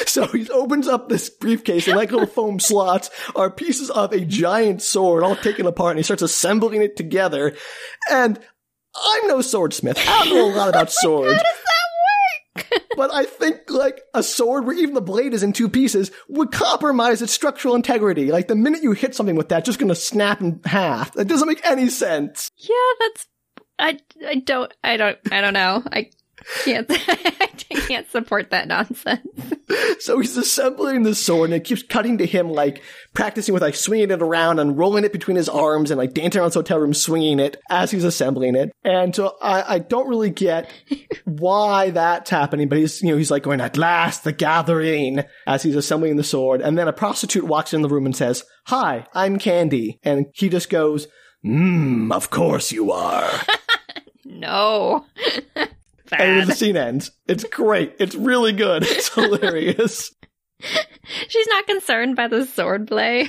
[0.06, 4.20] So he opens up this briefcase, and like little foam slots are pieces of a
[4.20, 7.54] giant sword all taken apart, and he starts assembling it together.
[8.10, 8.38] And
[8.96, 9.98] I'm no swordsmith.
[9.98, 11.34] I don't know a lot about swords.
[11.34, 11.62] How does
[12.56, 12.82] that work?
[12.96, 16.50] But I think like a sword where even the blade is in two pieces would
[16.52, 18.30] compromise its structural integrity.
[18.32, 21.12] Like the minute you hit something with that, it's just gonna snap in half.
[21.14, 22.50] That doesn't make any sense.
[22.56, 23.26] yeah, that's.
[23.78, 25.82] I, I don't I don't I don't know.
[25.92, 26.10] I
[26.64, 27.48] Can't, I
[27.86, 29.26] can't support that nonsense.
[30.00, 32.82] So he's assembling the sword and it keeps cutting to him like
[33.14, 36.40] practicing with like swinging it around and rolling it between his arms and like dancing
[36.40, 38.72] around his hotel room swinging it as he's assembling it.
[38.84, 40.70] And so I, I don't really get
[41.24, 45.62] why that's happening, but he's, you know, he's like going, at last, the gathering as
[45.62, 46.60] he's assembling the sword.
[46.60, 49.98] And then a prostitute walks in the room and says, hi, I'm Candy.
[50.02, 51.06] And he just goes,
[51.44, 53.30] mmm, of course you are.
[54.24, 55.04] No.
[56.12, 57.10] and the scene ends.
[57.26, 57.94] It's great.
[57.98, 58.84] It's really good.
[58.88, 60.14] It's hilarious.
[61.28, 63.28] She's not concerned by the sword play.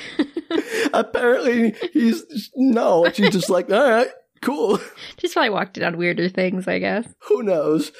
[0.93, 3.09] Apparently, he's no.
[3.13, 4.07] She's just like, all right,
[4.41, 4.79] cool.
[5.19, 7.05] She's probably walked it on weirder things, I guess.
[7.27, 7.91] Who knows?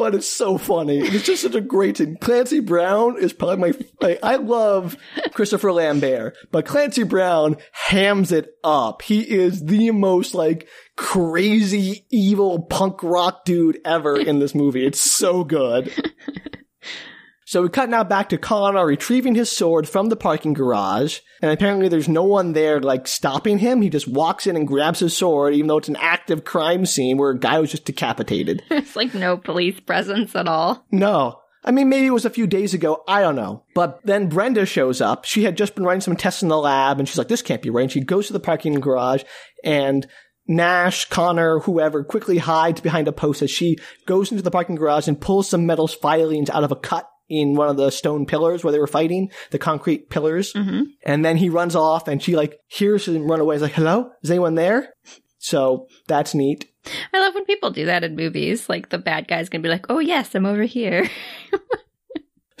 [0.00, 0.96] But it's so funny.
[1.00, 2.16] It's just such a great scene.
[2.16, 4.18] Clancy Brown is probably my.
[4.22, 4.96] I love
[5.34, 9.02] Christopher Lambert, but Clancy Brown hams it up.
[9.02, 14.86] He is the most like crazy evil punk rock dude ever in this movie.
[14.86, 15.92] It's so good.
[17.50, 21.50] So we cut now back to Connor retrieving his sword from the parking garage, and
[21.50, 23.82] apparently there's no one there like stopping him.
[23.82, 27.18] He just walks in and grabs his sword, even though it's an active crime scene
[27.18, 28.62] where a guy was just decapitated.
[28.70, 30.86] It's like no police presence at all.
[30.92, 31.40] no.
[31.64, 33.02] I mean, maybe it was a few days ago.
[33.08, 33.64] I don't know.
[33.74, 35.24] But then Brenda shows up.
[35.24, 37.62] She had just been running some tests in the lab, and she's like, this can't
[37.62, 37.82] be right.
[37.82, 39.24] And she goes to the parking garage,
[39.64, 40.06] and
[40.46, 45.08] Nash, Connor, whoever quickly hides behind a post as she goes into the parking garage
[45.08, 48.62] and pulls some metal filings out of a cut in one of the stone pillars
[48.62, 50.52] where they were fighting, the concrete pillars.
[50.52, 50.82] Mm-hmm.
[51.04, 53.54] And then he runs off and she like hears him run away.
[53.54, 54.10] He's like, hello?
[54.22, 54.94] Is anyone there?
[55.38, 56.70] So that's neat.
[57.14, 58.68] I love when people do that in movies.
[58.68, 61.08] Like the bad guy's gonna be like, "Oh yes, I'm over here."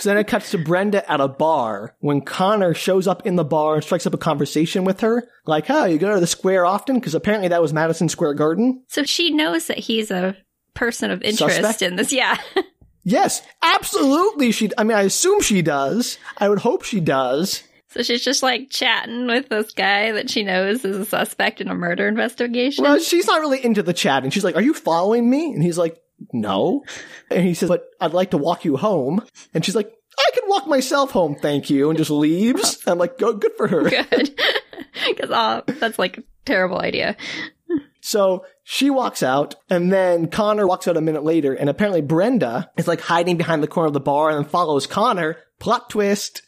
[0.00, 3.44] So then it cuts to Brenda at a bar when Connor shows up in the
[3.44, 5.28] bar and strikes up a conversation with her.
[5.44, 6.94] Like, oh, you go to the square often?
[6.94, 8.82] Because apparently that was Madison Square Garden.
[8.88, 10.38] So she knows that he's a
[10.72, 11.82] person of interest Suspect?
[11.82, 12.12] in this.
[12.12, 12.38] Yeah.
[13.02, 14.52] Yes, absolutely.
[14.52, 16.18] She, I mean, I assume she does.
[16.38, 17.62] I would hope she does.
[17.88, 21.68] so she's just like chatting with this guy that she knows is a suspect in
[21.68, 22.84] a murder investigation.
[22.84, 24.22] Well, she's not really into the chat.
[24.22, 25.52] And she's like, are you following me?
[25.52, 26.00] And he's like,
[26.32, 26.84] no.
[27.30, 29.24] And he says, but I'd like to walk you home.
[29.54, 31.88] And she's like, I can walk myself home, thank you.
[31.88, 32.82] And just leaves.
[32.86, 33.82] I'm like, go, good for her.
[33.90, 34.38] Good.
[35.08, 37.16] Because oh, that's like a terrible idea.
[38.00, 42.70] So she walks out, and then Connor walks out a minute later, and apparently Brenda
[42.76, 46.42] is like hiding behind the corner of the bar and then follows Connor, plot twist,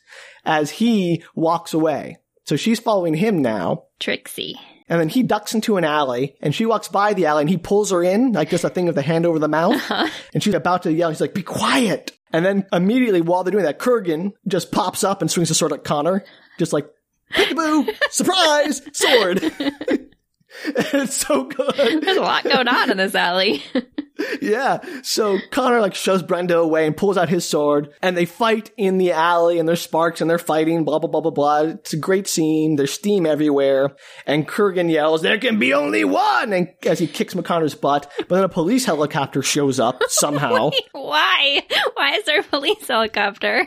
[0.44, 2.18] as he walks away.
[2.44, 3.84] So she's following him now.
[4.00, 4.58] Trixie.
[4.88, 7.56] And then he ducks into an alley, and she walks by the alley, and he
[7.56, 9.76] pulls her in, like just a thing of the hand over the mouth.
[9.76, 10.08] Uh-huh.
[10.34, 11.08] And she's about to yell.
[11.08, 15.22] He's like, "Be quiet!" And then immediately, while they're doing that, Kurgan just pops up
[15.22, 16.24] and swings a sword at Connor,
[16.58, 16.90] just like,
[17.32, 17.88] "Peekaboo!
[18.10, 18.82] Surprise!
[18.92, 19.52] Sword!"
[20.64, 21.74] it's so good.
[22.02, 23.62] There's a lot going on in this alley.
[24.40, 24.78] Yeah.
[25.02, 28.98] So Connor like shoves Brenda away and pulls out his sword and they fight in
[28.98, 31.60] the alley and there's sparks and they're fighting, blah, blah, blah, blah, blah.
[31.60, 32.76] It's a great scene.
[32.76, 33.96] There's steam everywhere.
[34.26, 36.52] And Kurgan yells, there can be only one!
[36.52, 41.62] And as he kicks McConnor's butt, but then a police helicopter shows up somehow Why?
[41.94, 43.66] Why is there a police helicopter?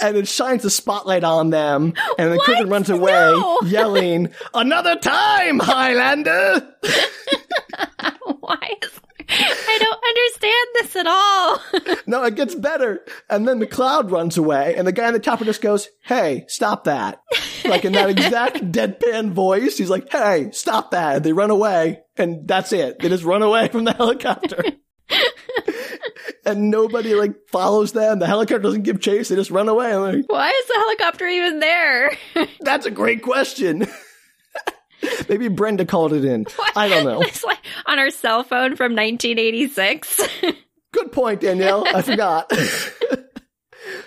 [0.00, 1.94] And it shines a spotlight on them.
[2.18, 2.68] And the What?
[2.68, 3.58] Runs away No.
[3.64, 6.74] yelling, another time, Highlander!
[8.40, 11.96] Why is I don't understand this at all.
[12.08, 13.04] No, it gets better.
[13.28, 16.44] And then the cloud runs away, and the guy on the chopper just goes, Hey,
[16.46, 17.20] stop that.
[17.64, 21.16] Like in that exact deadpan voice, he's like, Hey, stop that.
[21.16, 23.00] And they run away, and that's it.
[23.00, 24.62] They just run away from the helicopter.
[26.44, 28.18] and nobody like follows them.
[28.18, 29.28] The helicopter doesn't give chase.
[29.28, 29.92] They just run away.
[29.92, 32.16] I'm like, Why is the helicopter even there?
[32.60, 33.86] That's a great question.
[35.28, 36.46] Maybe Brenda called it in.
[36.74, 37.20] I don't know.
[37.20, 40.20] It's like on our cell phone from 1986.
[40.92, 41.84] Good point, Danielle.
[41.86, 42.50] I forgot.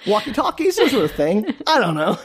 [0.07, 1.53] Walkie talkies, those were a thing.
[1.67, 2.17] I don't know.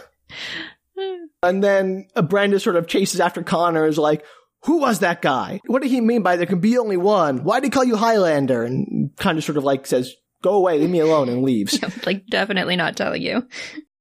[1.42, 4.24] And then Brenda sort of chases after Connor, is like,
[4.64, 5.61] who was that guy?
[5.66, 7.44] What did he mean by there can be only one?
[7.44, 8.62] Why did he call you Highlander?
[8.62, 11.79] And kind of sort of like says, go away, leave me alone, and leaves.
[12.07, 13.46] like, definitely not telling you.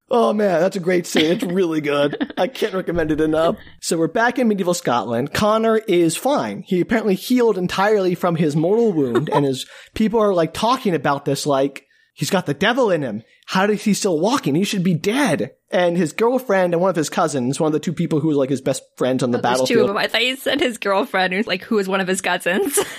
[0.09, 1.31] Oh man, that's a great scene.
[1.31, 2.33] It's really good.
[2.37, 3.55] I can't recommend it enough.
[3.81, 5.33] So we're back in medieval Scotland.
[5.33, 6.61] Connor is fine.
[6.67, 11.25] He apparently healed entirely from his mortal wound and his people are like talking about
[11.25, 13.23] this like he's got the devil in him.
[13.47, 14.53] How is he still walking?
[14.53, 15.55] He should be dead.
[15.73, 18.37] And his girlfriend and one of his cousins, one of the two people who was
[18.37, 19.89] like his best friends on the There's two of battlefield.
[19.89, 19.97] them.
[19.97, 22.79] I thought you said his girlfriend, who's like, who is one of his cousins.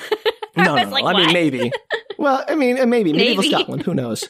[0.57, 1.33] No, was no, like, I mean what?
[1.33, 1.73] maybe.
[2.17, 3.55] Well, I mean, uh, maybe medieval Maybe.
[3.55, 3.83] Scotland.
[3.83, 4.29] Who knows?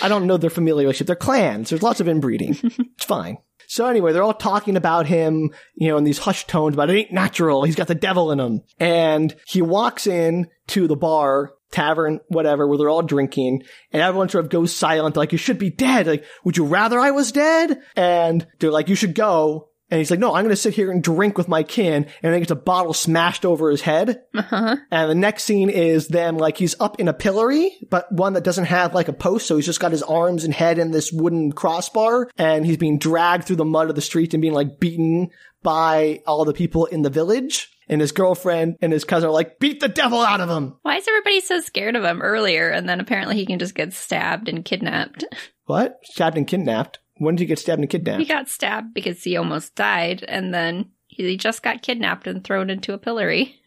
[0.00, 1.08] I don't know their familial relationship.
[1.08, 1.70] They're clans.
[1.70, 2.56] There's lots of inbreeding.
[2.62, 3.38] it's fine.
[3.66, 6.96] So anyway, they're all talking about him, you know, in these hushed tones about it
[6.96, 7.64] ain't natural.
[7.64, 8.60] He's got the devil in him.
[8.78, 14.28] And he walks in to the bar tavern, whatever, where they're all drinking, and everyone
[14.28, 16.06] sort of goes silent, like, you should be dead.
[16.06, 17.80] Like, would you rather I was dead?
[17.96, 19.68] And they're like, you should go.
[19.90, 22.04] And he's like, no, I'm going to sit here and drink with my kin.
[22.04, 24.22] And then he gets a bottle smashed over his head.
[24.32, 24.76] Uh-huh.
[24.88, 28.44] And the next scene is them like he's up in a pillory, but one that
[28.44, 29.48] doesn't have like a post.
[29.48, 32.98] So he's just got his arms and head in this wooden crossbar and he's being
[32.98, 35.30] dragged through the mud of the street and being like beaten
[35.64, 37.68] by all the people in the village.
[37.90, 40.76] And his girlfriend and his cousin are like, beat the devil out of him.
[40.82, 43.92] Why is everybody so scared of him earlier and then apparently he can just get
[43.92, 45.24] stabbed and kidnapped?
[45.66, 45.98] What?
[46.04, 47.00] Stabbed and kidnapped?
[47.18, 48.20] When did he get stabbed and kidnapped?
[48.20, 52.70] He got stabbed because he almost died and then he just got kidnapped and thrown
[52.70, 53.59] into a pillory.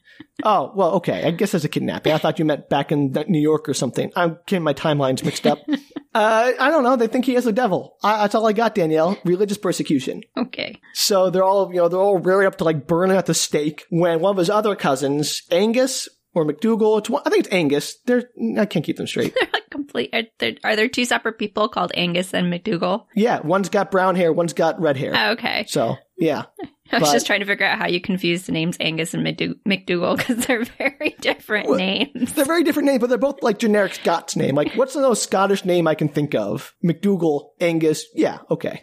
[0.43, 1.23] Oh, well, okay.
[1.23, 2.12] I guess as a kidnapping.
[2.12, 4.12] I thought you meant back in New York or something.
[4.15, 5.60] I'm getting my timelines mixed up.
[5.67, 6.95] uh, I don't know.
[6.95, 7.97] They think he is a devil.
[8.04, 9.17] I, that's all I got, Danielle.
[9.23, 10.21] Religious persecution.
[10.38, 10.80] Okay.
[10.93, 13.86] So they're all, you know, they're all rearing up to like burning at the stake
[13.89, 17.97] when one of his other cousins, Angus or McDougal, it's one, I think it's Angus.
[18.06, 18.23] They're,
[18.58, 19.36] I can't keep them straight.
[19.39, 20.10] They're like complete.
[20.13, 23.06] Are there, are there two separate people called Angus and McDougal?
[23.15, 25.13] yeah, one's got brown hair, one's got red hair.
[25.15, 25.65] Oh, okay.
[25.67, 26.45] So, yeah.
[26.91, 29.26] I was But- just trying to figure out how you confuse the names Angus and
[29.26, 32.34] McDou- McDougal because they're very different Well, names.
[32.34, 34.56] They're very different names, but they're both like generic Scots name.
[34.56, 36.74] Like, what's the most Scottish name I can think of?
[36.84, 38.06] McDougal, Angus.
[38.13, 38.82] Yeah, okay.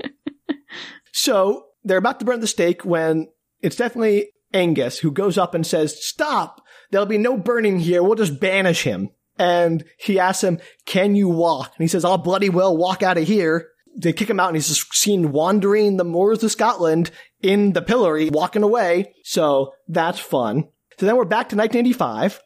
[1.13, 3.29] so they're about to burn the stake when
[3.61, 6.63] it's definitely Angus who goes up and says, Stop!
[6.91, 8.03] There'll be no burning here.
[8.03, 9.11] We'll just banish him.
[9.39, 11.73] And he asks him, Can you walk?
[11.77, 13.69] And he says, I'll bloody well walk out of here.
[13.97, 17.11] They kick him out and he's just seen wandering the moors of Scotland
[17.42, 19.14] in the pillory, walking away.
[19.24, 20.68] So that's fun.
[20.98, 22.40] So then we're back to 1985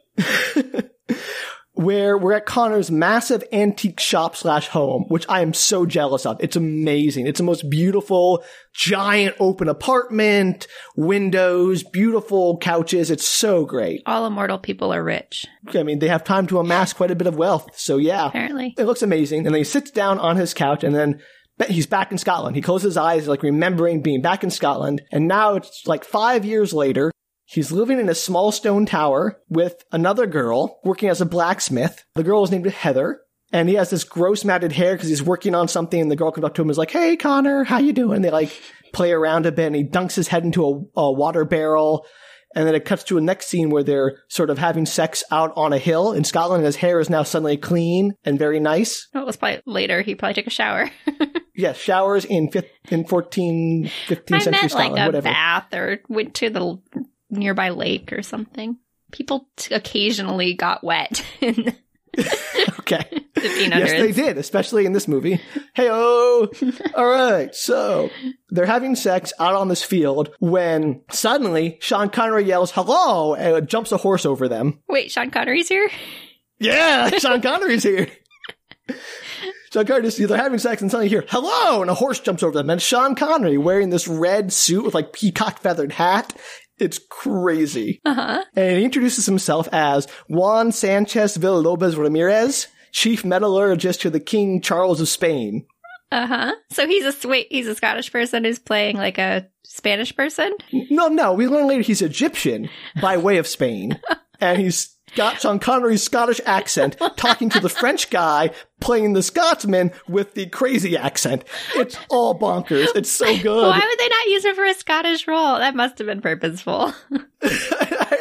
[1.75, 6.37] where we're at Connor's massive antique shop slash home, which I am so jealous of.
[6.41, 7.27] It's amazing.
[7.27, 13.11] It's the most beautiful, giant open apartment, windows, beautiful couches.
[13.11, 14.03] It's so great.
[14.07, 17.27] All immortal people are rich, I mean, they have time to amass quite a bit
[17.27, 17.69] of wealth.
[17.75, 18.75] So yeah, apparently.
[18.79, 19.47] it looks amazing.
[19.47, 21.21] And then he sits down on his couch and then
[21.69, 22.57] he's back in Scotland.
[22.57, 25.03] He closes his eyes, like remembering being back in Scotland.
[25.13, 27.11] And now it's like five years later.
[27.47, 32.05] He's living in a small stone tower with another girl working as a blacksmith.
[32.15, 33.21] The girl is named Heather.
[33.53, 36.01] And he has this gross matted hair because he's working on something.
[36.01, 38.23] And the girl comes up to him and is like, Hey, Connor, how you doing?
[38.23, 38.51] They like
[38.93, 40.65] play around a bit and he dunks his head into
[40.97, 42.07] a, a water barrel.
[42.55, 45.53] And then it cuts to a next scene where they're sort of having sex out
[45.57, 46.61] on a hill in Scotland.
[46.61, 49.09] And his hair is now suddenly clean and very nice.
[49.15, 50.03] Oh, it was probably later.
[50.03, 50.91] He probably took a shower.
[51.57, 55.23] Yes, showers in fifth, in 14, 15th I century meant Scotland, like a whatever.
[55.23, 56.79] bath or went to the
[57.31, 58.77] nearby lake or something.
[59.13, 61.77] People t- occasionally got wet in
[62.81, 63.05] Okay.
[63.45, 65.39] Yes, they did, especially in this movie.
[65.75, 66.49] Hey, oh,
[66.95, 67.55] all right.
[67.55, 68.09] So
[68.49, 73.93] they're having sex out on this field when suddenly Sean Connery yells "hello" and jumps
[73.93, 74.81] a horse over them.
[74.89, 75.91] Wait, Sean Connery's here?
[76.59, 78.09] Yeah, Sean Connery's here.
[79.73, 82.43] Sean Connery, just, they're having sex and suddenly you hear "hello" and a horse jumps
[82.43, 86.33] over them, and Sean Connery wearing this red suit with like peacock feathered hat.
[86.79, 88.01] It's crazy.
[88.05, 88.45] Uh huh.
[88.57, 95.01] and he introduces himself as Juan Sanchez Villalobos Ramirez, chief metallurgist to the King Charles
[95.01, 95.67] of Spain.
[96.13, 96.53] Uh huh.
[96.71, 100.53] So he's a sweet, he's a Scottish person who's playing like a Spanish person.
[100.73, 102.69] No, no, we learn later he's Egyptian
[103.01, 104.01] by way of Spain,
[104.41, 108.51] and he's got Sean Connery's Scottish accent talking to the French guy
[108.81, 111.45] playing the Scotsman with the crazy accent.
[111.75, 112.89] It's all bonkers.
[112.95, 113.69] It's so good.
[113.69, 115.59] Why would they not use him for a Scottish role?
[115.59, 116.93] That must have been purposeful.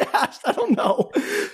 [0.00, 1.10] I asked, I don't know.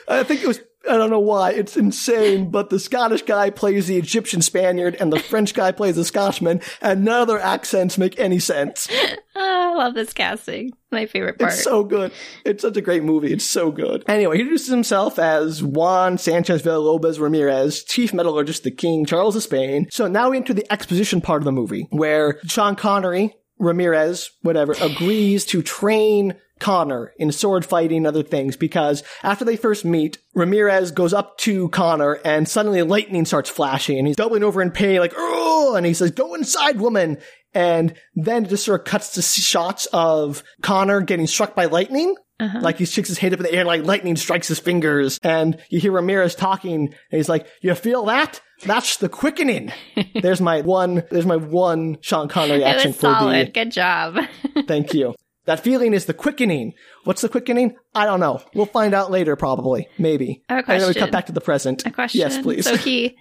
[0.08, 1.52] I think it was, I don't know why.
[1.52, 5.96] It's insane, but the Scottish guy plays the Egyptian Spaniard and the French guy plays
[5.96, 8.88] the Scotsman, and none of their accents make any sense.
[9.36, 10.72] oh, I love this casting.
[10.90, 11.52] My favorite part.
[11.52, 12.12] It's so good.
[12.44, 13.32] It's such a great movie.
[13.32, 14.04] It's so good.
[14.08, 19.42] Anyway, he introduces himself as Juan Sanchez Villalobos Ramirez, chief metallurgist, the King Charles of
[19.42, 19.86] Spain.
[19.90, 24.74] So now we enter the exposition part of the movie, where Sean Connery, Ramirez, whatever,
[24.80, 30.18] agrees to train Connor in sword fighting and other things because after they first meet,
[30.34, 34.70] Ramirez goes up to Connor and suddenly lightning starts flashing and he's doubling over in
[34.70, 37.18] pain like, oh, and he says, go inside, woman.
[37.52, 42.14] And then it just sort of cuts to shots of Connor getting struck by lightning.
[42.38, 42.60] Uh-huh.
[42.60, 45.18] Like he sticks his head up in the air like lightning strikes his fingers.
[45.22, 48.40] And you hear Ramirez talking and he's like, you feel that?
[48.64, 49.72] That's the quickening.
[50.14, 53.50] there's my one, there's my one Sean Connery it accent was for the.
[53.52, 54.18] Good job.
[54.66, 55.14] Thank you.
[55.46, 56.74] That feeling is the quickening.
[57.04, 57.76] What's the quickening?
[57.94, 58.42] I don't know.
[58.54, 59.88] We'll find out later, probably.
[59.98, 60.42] Maybe.
[60.48, 61.86] I have a And then we cut back to the present.
[61.86, 62.20] A question.
[62.20, 62.64] Yes, please.
[62.66, 63.16] So he,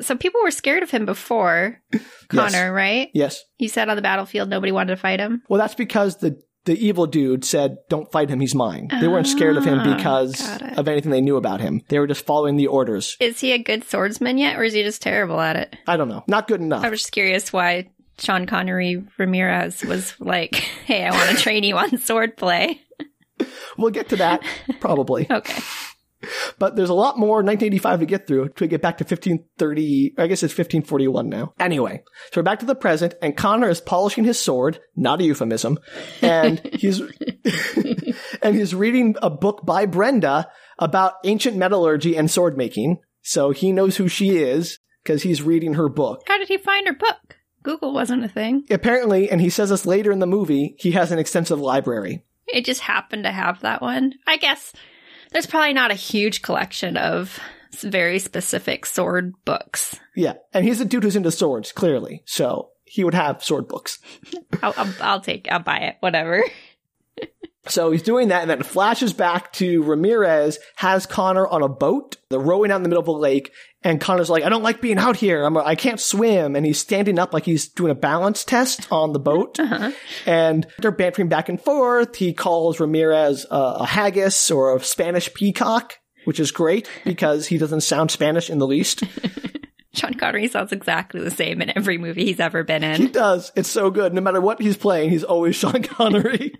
[0.00, 1.80] so people were scared of him before
[2.28, 3.08] Connor, right?
[3.14, 3.42] yes.
[3.56, 5.42] He said on the battlefield nobody wanted to fight him.
[5.48, 8.38] Well, that's because the the evil dude said, "Don't fight him.
[8.38, 10.78] He's mine." They weren't scared of him Ah, because it.
[10.78, 11.80] of anything they knew about him.
[11.88, 13.16] They were just following the orders.
[13.18, 15.74] Is he a good swordsman yet, or is he just terrible at it?
[15.88, 16.22] I don't know.
[16.28, 16.84] Not good enough.
[16.84, 20.54] I was just curious why Sean Connery Ramirez was like,
[20.86, 22.78] "Hey, I want to train you on swordplay."
[23.76, 24.42] We'll get to that
[24.80, 25.26] probably.
[25.30, 25.62] Okay.
[26.56, 30.14] But there's a lot more 1985 to get through to get back to 1530.
[30.16, 31.52] I guess it's 1541 now.
[31.58, 35.24] Anyway, so we're back to the present, and Connor is polishing his sword, not a
[35.24, 35.80] euphemism,
[36.20, 37.00] and he's
[38.40, 40.48] and he's reading a book by Brenda
[40.78, 42.98] about ancient metallurgy and sword making.
[43.22, 46.22] So he knows who she is because he's reading her book.
[46.28, 47.38] How did he find her book?
[47.62, 48.64] Google wasn't a thing.
[48.70, 52.24] Apparently, and he says this later in the movie, he has an extensive library.
[52.48, 54.14] It just happened to have that one.
[54.26, 54.72] I guess
[55.32, 57.38] there's probably not a huge collection of
[57.80, 59.98] very specific sword books.
[60.14, 62.22] Yeah, and he's a dude who's into swords, clearly.
[62.26, 63.98] So he would have sword books.
[64.62, 66.44] I'll, I'll, I'll take, I'll buy it, whatever.
[67.68, 71.68] So he's doing that, and then it flashes back to Ramirez has Connor on a
[71.68, 72.16] boat.
[72.28, 73.52] They're rowing out in the middle of a lake,
[73.82, 75.44] and Connor's like, "I don't like being out here.
[75.44, 79.12] I'm, I can't swim." And he's standing up like he's doing a balance test on
[79.12, 79.60] the boat,
[80.26, 82.16] and they're bantering back and forth.
[82.16, 85.94] He calls Ramirez uh, a haggis or a Spanish peacock,
[86.24, 89.04] which is great because he doesn't sound Spanish in the least.
[89.94, 93.00] Sean Connery sounds exactly the same in every movie he's ever been in.
[93.00, 93.52] He does.
[93.54, 94.14] It's so good.
[94.14, 96.54] No matter what he's playing, he's always Sean Connery.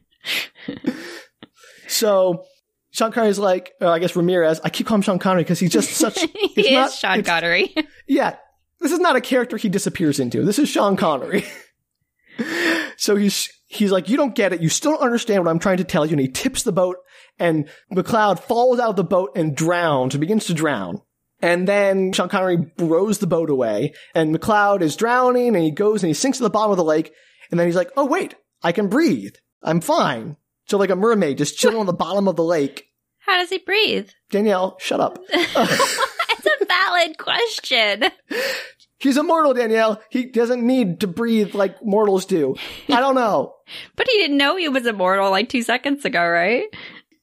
[1.89, 2.45] So
[2.91, 4.61] Sean Connery's like, I guess Ramirez.
[4.65, 6.21] I keep calling him Sean Connery because he's just such.
[6.21, 7.75] he it's is not- Sean Connery.
[8.09, 8.37] Yeah,
[8.81, 10.45] this is not a character he disappears into.
[10.45, 11.45] This is Sean Connery.
[12.99, 14.61] so he's he's like, you don't get it.
[14.61, 16.13] You still don't understand what I'm trying to tell you.
[16.13, 16.97] And he tips the boat,
[17.39, 20.15] and McLeod falls out of the boat and drowns.
[20.17, 21.01] begins to drown.
[21.41, 26.03] And then Sean Connery rows the boat away, and McLeod is drowning, and he goes
[26.03, 27.13] and he sinks to the bottom of the lake.
[27.51, 29.35] And then he's like, oh wait, I can breathe.
[29.63, 30.37] I'm fine.
[30.67, 32.89] So like a mermaid just chilling on the bottom of the lake.
[33.19, 34.09] How does he breathe?
[34.31, 35.19] Danielle, shut up.
[36.45, 38.05] It's a valid question.
[38.99, 40.01] He's immortal, Danielle.
[40.11, 42.57] He doesn't need to breathe like mortals do.
[42.89, 43.55] I don't know.
[43.97, 46.65] But he didn't know he was immortal like two seconds ago, right?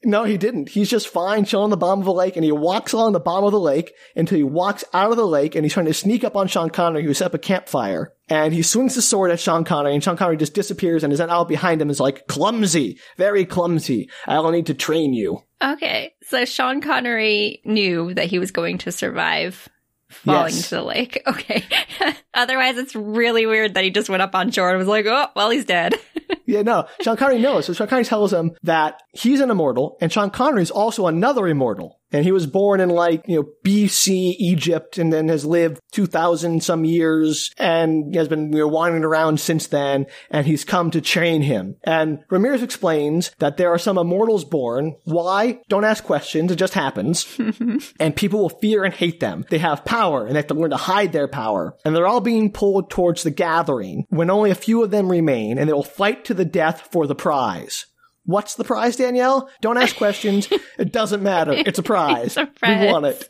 [0.04, 0.70] No, he didn't.
[0.70, 3.20] He's just fine chilling on the bottom of the lake and he walks along the
[3.20, 5.94] bottom of the lake until he walks out of the lake and he's trying to
[5.94, 8.14] sneak up on Sean Connery who set up a campfire.
[8.30, 11.20] And he swings his sword at Sean Connery and Sean Connery just disappears and is
[11.20, 14.10] then out behind him is like, clumsy, very clumsy.
[14.26, 15.44] I'll need to train you.
[15.62, 19.68] Okay, so Sean Connery knew that he was going to survive
[20.08, 20.58] falling Yes.
[20.58, 21.22] into the lake.
[21.28, 21.64] Okay.
[22.34, 25.28] Otherwise, it's really weird that he just went up on shore and was like, oh,
[25.36, 25.96] well, he's dead.
[26.50, 26.88] Yeah, no.
[27.02, 27.68] Sean Connery knows.
[27.68, 31.48] So Sean Connery tells him that he's an immortal, and Sean Connery is also another
[31.48, 31.99] immortal.
[32.12, 36.64] And he was born in like, you know, BC Egypt and then has lived 2000
[36.64, 40.08] some years and has been you know, wandering around since then.
[40.30, 41.76] And he's come to train him.
[41.84, 44.96] And Ramirez explains that there are some immortals born.
[45.04, 45.60] Why?
[45.70, 46.52] Don't ask questions.
[46.52, 47.28] It just happens.
[48.00, 49.46] and people will fear and hate them.
[49.50, 51.76] They have power and they have to learn to hide their power.
[51.86, 55.58] And they're all being pulled towards the gathering when only a few of them remain
[55.58, 57.86] and they will fight to the death for the prize.
[58.30, 59.50] What's the prize, Danielle?
[59.60, 60.48] Don't ask questions.
[60.78, 61.52] it doesn't matter.
[61.52, 62.28] It's a prize.
[62.28, 62.86] It's a prize.
[62.86, 63.28] We want it.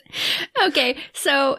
[0.63, 1.57] okay, so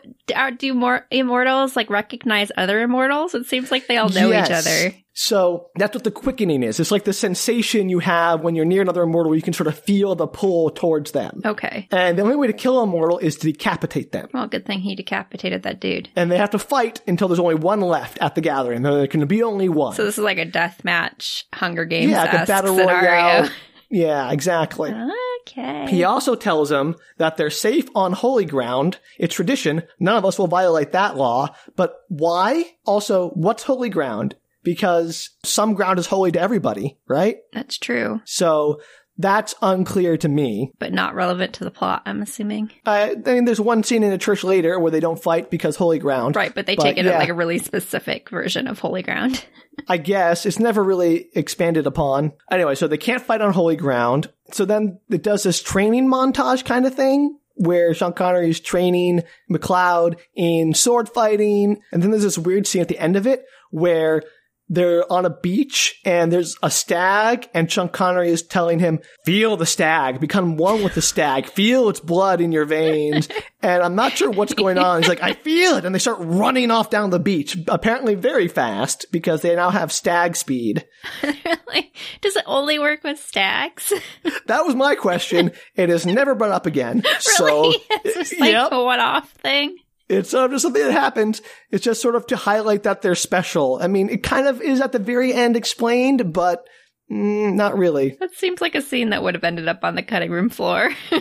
[0.59, 3.35] do more immortals like recognize other immortals?
[3.35, 4.95] It seems like they all know each other.
[5.23, 6.81] So that's what the quickening is.
[6.81, 9.79] It's like the sensation you have when you're near another immortal you can sort of
[9.79, 11.43] feel the pull towards them.
[11.45, 11.87] Okay.
[11.91, 14.31] And the only way to kill a mortal is to decapitate them.
[14.33, 16.09] Well, good thing he decapitated that dude.
[16.17, 18.81] And they have to fight until there's only one left at the gathering.
[18.81, 19.95] There can be only one.
[19.95, 23.51] So this is like a death match, Hunger Games yeah, like a battle royale.
[23.93, 24.95] Yeah, exactly.
[25.43, 25.87] Okay.
[25.91, 29.01] He also tells them that they're safe on holy ground.
[29.19, 29.83] It's tradition.
[29.99, 31.57] None of us will violate that law.
[31.75, 32.67] But why?
[32.87, 34.37] Also, what's holy ground?
[34.63, 37.39] Because some ground is holy to everybody, right?
[37.53, 38.81] That's true, So
[39.19, 40.73] that's unclear to me.
[40.79, 42.71] but not relevant to the plot, I'm assuming.
[42.87, 45.77] I, I mean, there's one scene in the church later where they don't fight because
[45.77, 46.37] holy ground.
[46.37, 47.19] Right, but they But, take it yeah.
[47.19, 49.45] like a really specific version of Holy Ground.
[49.89, 52.33] I guess it's never really expanded upon.
[52.51, 54.31] Anyway, so they can't fight on holy ground.
[54.53, 59.23] So then it does this training montage kind of thing where Sean Connery is training
[59.51, 61.83] McLeod in sword fighting.
[61.93, 64.23] And then there's this weird scene at the end of it where
[64.71, 69.57] they're on a beach and there's a stag and Sean Connery is telling him, feel
[69.57, 73.29] the stag, become one with the stag, feel its blood in your veins.
[73.63, 75.03] and I'm not sure what's going on.
[75.03, 75.85] He's like, I feel it.
[75.85, 79.91] And they start running off down the beach, apparently very fast because they now have
[79.91, 80.87] stag speed.
[81.67, 83.93] like, does it only work with stags?
[84.47, 85.53] That was my question.
[85.77, 87.05] It is never brought up again.
[87.21, 88.73] So it's just like yep.
[88.73, 89.77] a one-off thing.
[90.11, 91.41] It's uh, just something that happens.
[91.71, 93.79] It's just sort of to highlight that they're special.
[93.81, 96.67] I mean, it kind of is at the very end explained, but
[97.11, 98.17] Mm, not really.
[98.21, 100.91] That seems like a scene that would have ended up on the cutting room floor.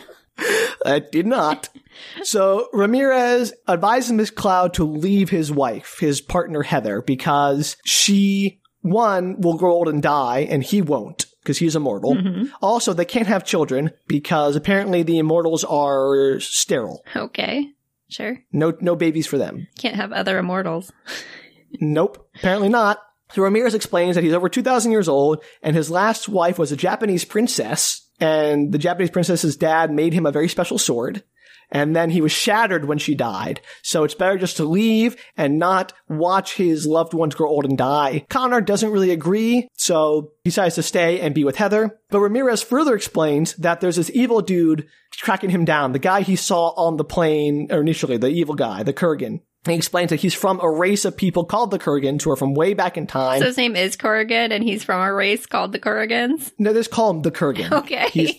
[0.86, 1.68] It did not.
[2.24, 9.58] So Ramirez advises McLeod to leave his wife, his partner Heather, because she, one, will
[9.58, 12.18] grow old and die, and he won't, because he's immortal.
[12.62, 17.04] Also, they can't have children, because apparently the immortals are sterile.
[17.18, 17.68] okay.
[18.10, 18.38] Sure.
[18.52, 19.68] No, no babies for them.
[19.78, 20.92] Can't have other immortals.
[21.80, 23.00] Nope, apparently not.
[23.32, 26.76] So Ramirez explains that he's over 2,000 years old, and his last wife was a
[26.76, 31.24] Japanese princess, and the Japanese princess's dad made him a very special sword,
[31.72, 33.62] and then he was shattered when she died.
[33.84, 37.78] So it's better just to leave and not watch his loved ones grow old and
[37.78, 38.26] die.
[38.30, 42.00] Connor doesn't really agree, so he decides to stay and be with Heather.
[42.10, 46.36] But Ramirez further explains that there's this evil dude tracking him down, the guy he
[46.36, 49.42] saw on the plane, or initially, the evil guy, the Kurgan.
[49.66, 52.54] He explains that he's from a race of people called the Kurgans who are from
[52.54, 53.40] way back in time.
[53.40, 56.54] So his name is Kurgan and he's from a race called the Kurgans?
[56.58, 57.72] no, they just call him the Kurgan.
[57.72, 58.10] Okay.
[58.10, 58.34] He's,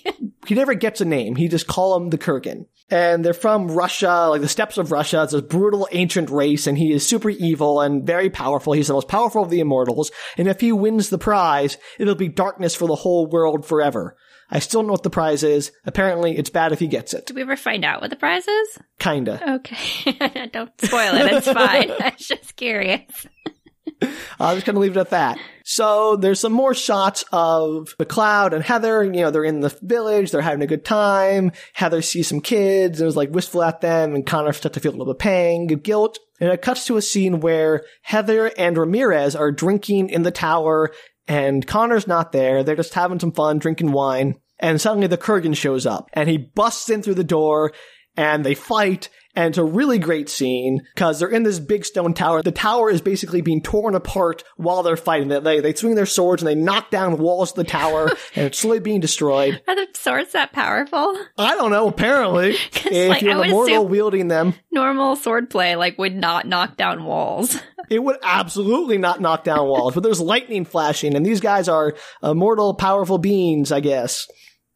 [0.46, 1.36] he never gets a name.
[1.36, 2.66] He just call him the Kurgan.
[2.88, 5.22] And they're from Russia, like the steppes of Russia.
[5.22, 8.72] It's a brutal ancient race, and he is super evil and very powerful.
[8.72, 10.10] He's the most powerful of the immortals.
[10.36, 14.16] And if he wins the prize, it'll be darkness for the whole world forever.
[14.50, 15.72] I still don't know what the prize is.
[15.84, 17.26] Apparently, it's bad if he gets it.
[17.26, 18.78] Do we ever find out what the prize is?
[18.98, 19.54] Kinda.
[19.56, 20.48] Okay.
[20.52, 21.32] Don't spoil it.
[21.32, 21.90] It's fine.
[22.00, 23.26] I was just curious.
[24.38, 25.38] I'm just gonna leave it at that.
[25.64, 29.04] So there's some more shots of McLeod and Heather.
[29.04, 31.52] You know, they're in the village, they're having a good time.
[31.74, 34.92] Heather sees some kids and is like wistful at them, and Connor starts to feel
[34.92, 36.18] a little bit of pang of guilt.
[36.40, 40.90] And it cuts to a scene where Heather and Ramirez are drinking in the tower,
[41.30, 42.64] and Connor's not there.
[42.64, 44.40] They're just having some fun, drinking wine.
[44.58, 47.72] And suddenly the Kurgan shows up, and he busts in through the door,
[48.16, 49.08] and they fight.
[49.36, 52.42] And it's a really great scene because they're in this big stone tower.
[52.42, 55.28] The tower is basically being torn apart while they're fighting.
[55.28, 58.46] They, they, swing their swords and they knock down the walls of the tower and
[58.46, 59.62] it's slowly being destroyed.
[59.68, 61.16] Are the swords that powerful?
[61.38, 62.50] I don't know, apparently.
[62.72, 67.56] if like, you're I immortal wielding them, Normal swordplay like would not knock down walls.
[67.90, 69.94] it would absolutely not knock down walls.
[69.94, 74.28] But there's lightning flashing and these guys are uh, immortal, powerful beings, I guess.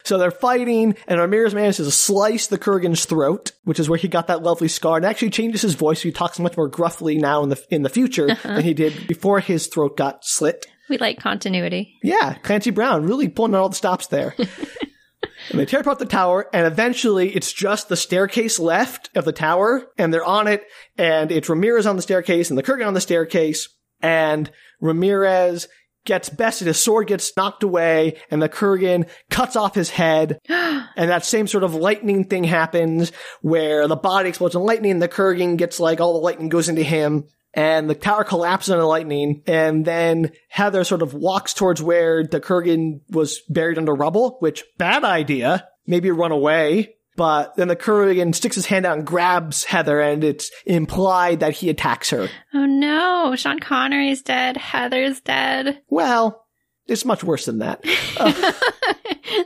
[0.04, 4.06] So they're fighting, and Ramirez manages to slice the Kurgan's throat, which is where he
[4.06, 6.00] got that lovely scar, and actually changes his voice.
[6.00, 9.06] So he talks much more gruffly now in the in the future than he did
[9.06, 10.66] before his throat got slit.
[10.88, 11.94] We like continuity.
[12.02, 14.34] Yeah, Clancy Brown really pulling out all the stops there.
[15.50, 19.32] and they tear apart the tower, and eventually it's just the staircase left of the
[19.32, 20.64] tower, and they're on it,
[20.98, 23.70] and it's Ramirez on the staircase and the Kurgan on the staircase,
[24.02, 24.50] and
[24.80, 25.68] Ramirez
[26.04, 31.10] gets bested, his sword gets knocked away, and the Kurgan cuts off his head, and
[31.10, 35.08] that same sort of lightning thing happens, where the body explodes in lightning, and the
[35.08, 37.24] Kurgan gets like, all the lightning goes into him,
[37.54, 42.40] and the tower collapses under lightning, and then Heather sort of walks towards where the
[42.40, 45.68] Kurgan was buried under rubble, which, bad idea.
[45.86, 46.96] Maybe run away.
[47.16, 51.54] But then the Kurgan sticks his hand out and grabs Heather, and it's implied that
[51.54, 52.28] he attacks her.
[52.52, 54.56] Oh no, Sean Connery's dead.
[54.56, 55.80] Heather's dead.
[55.88, 56.44] Well,
[56.86, 57.84] it's much worse than that.
[58.18, 58.32] Uh,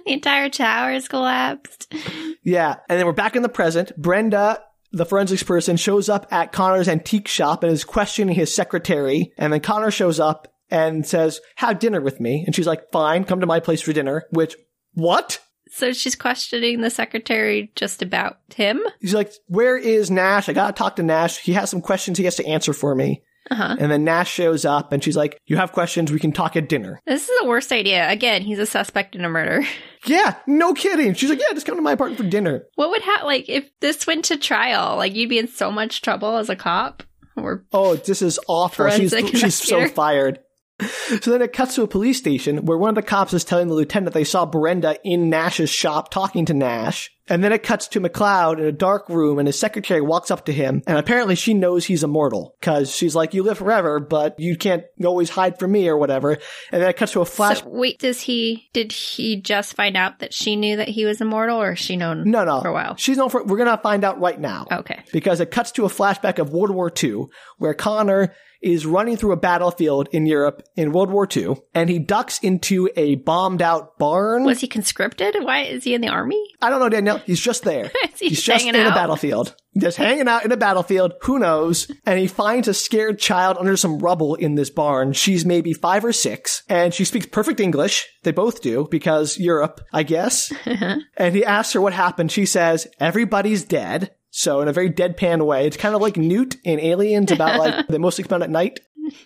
[0.07, 1.95] the entire tower is collapsed.
[2.43, 2.77] Yeah.
[2.89, 3.97] And then we're back in the present.
[3.97, 4.63] Brenda,
[4.93, 9.33] the forensics person, shows up at Connor's antique shop and is questioning his secretary.
[9.39, 12.45] And then Connor shows up and says, have dinner with me.
[12.45, 14.25] And she's like, fine, come to my place for dinner.
[14.31, 14.57] Which,
[14.95, 15.41] what?
[15.71, 18.81] So she's questioning the secretary just about him.
[19.01, 20.49] He's like, where is Nash?
[20.49, 21.39] I gotta talk to Nash.
[21.39, 23.23] He has some questions he has to answer for me.
[23.51, 23.77] Uh-huh.
[23.79, 26.13] And then Nash shows up and she's like, you have questions.
[26.13, 27.01] We can talk at dinner.
[27.07, 28.11] This is the worst idea.
[28.11, 29.65] Again, he's a suspect in a murder.
[30.07, 31.13] Yeah, no kidding.
[31.15, 32.63] She's like, yeah, just come to my apartment for dinner.
[32.77, 34.97] What would happen, like, if this went to trial?
[34.97, 37.03] Like, you'd be in so much trouble as a cop?
[37.37, 38.89] Or, Oh, this is awful.
[38.91, 40.39] She's, she's so fired.
[40.81, 43.69] So then it cuts to a police station where one of the cops is telling
[43.69, 47.11] the lieutenant they saw Brenda in Nash's shop talking to Nash.
[47.31, 50.47] And then it cuts to McLeod in a dark room and his secretary walks up
[50.47, 54.39] to him and apparently she knows he's immortal because she's like, you live forever, but
[54.39, 56.39] you can't always hide from me or whatever.
[56.73, 57.61] And then it cuts to a flash.
[57.61, 61.21] so, wait, does he, did he just find out that she knew that he was
[61.21, 62.61] immortal or has she known no, no.
[62.63, 62.97] for a while?
[62.97, 64.67] She's known for, we're going to find out right now.
[64.71, 65.01] Okay.
[65.13, 67.27] because it cuts to a flashback of World War II,
[67.59, 71.99] where Connor is running through a battlefield in Europe in World War II, and he
[71.99, 74.45] ducks into a bombed out barn.
[74.45, 75.37] Was he conscripted?
[75.41, 76.43] Why is he in the army?
[76.61, 77.19] I don't know, Danielle.
[77.19, 77.91] He's just there.
[78.19, 79.55] He He's just in hanging a battlefield.
[79.79, 81.13] Just hanging out in a battlefield.
[81.23, 81.89] Who knows?
[82.05, 85.13] And he finds a scared child under some rubble in this barn.
[85.13, 88.09] She's maybe five or six, and she speaks perfect English.
[88.25, 90.53] They both do, because Europe, I guess.
[90.69, 90.97] Uh-huh.
[91.17, 92.31] and he asks her what happened.
[92.31, 94.11] She says, everybody's dead.
[94.39, 97.87] So in a very deadpan way, it's kind of like Newt in Aliens about like
[97.89, 98.79] they mostly come out at night.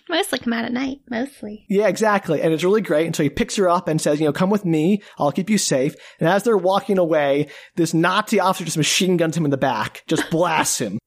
[0.09, 1.01] Mostly come out at night.
[1.07, 1.67] Mostly.
[1.69, 2.41] Yeah, exactly.
[2.41, 3.05] And it's really great.
[3.05, 5.03] And so he picks her up and says, you know, come with me.
[5.19, 5.95] I'll keep you safe.
[6.19, 10.01] And as they're walking away, this Nazi officer just machine guns him in the back,
[10.07, 10.97] just blasts him.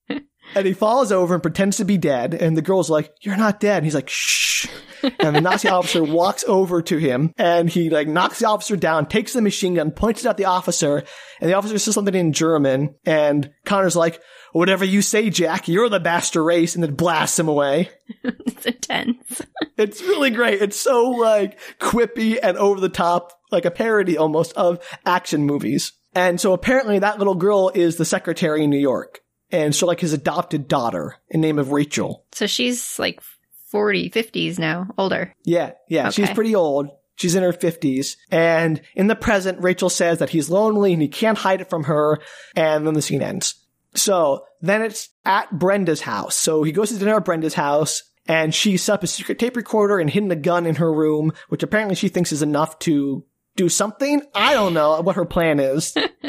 [0.55, 2.35] And he falls over and pretends to be dead.
[2.35, 3.79] And the girl's like, you're not dead.
[3.79, 4.67] And he's like, shh.
[5.03, 9.07] and the Nazi officer walks over to him and he like knocks the officer down,
[9.07, 11.03] takes the machine gun, points it at the officer.
[11.41, 12.95] And the officer says something in German.
[13.05, 14.21] And Connor's like,
[14.53, 16.75] whatever you say, Jack, you're the bastard race.
[16.75, 17.91] And then blasts him away.
[18.25, 19.43] it's intense.
[19.79, 20.63] It's really great.
[20.63, 25.93] It's so like quippy and over the top, like a parody almost of action movies.
[26.15, 29.21] And so apparently that little girl is the secretary in New York.
[29.51, 32.25] And so like his adopted daughter in name of Rachel.
[32.33, 33.21] So she's like
[33.67, 35.33] 40, 50s now, older.
[35.45, 36.11] Yeah, yeah.
[36.11, 36.89] She's pretty old.
[37.17, 38.17] She's in her 50s.
[38.31, 41.85] And in the present, Rachel says that he's lonely and he can't hide it from
[41.85, 42.21] her.
[42.55, 43.55] And then the scene ends.
[43.95, 46.37] So then it's at Brenda's house.
[46.37, 49.57] So he goes to dinner at Brenda's house and she set up a secret tape
[49.57, 53.25] recorder and hidden a gun in her room, which apparently she thinks is enough to
[53.57, 54.23] do something.
[54.35, 55.95] I don't know what her plan is.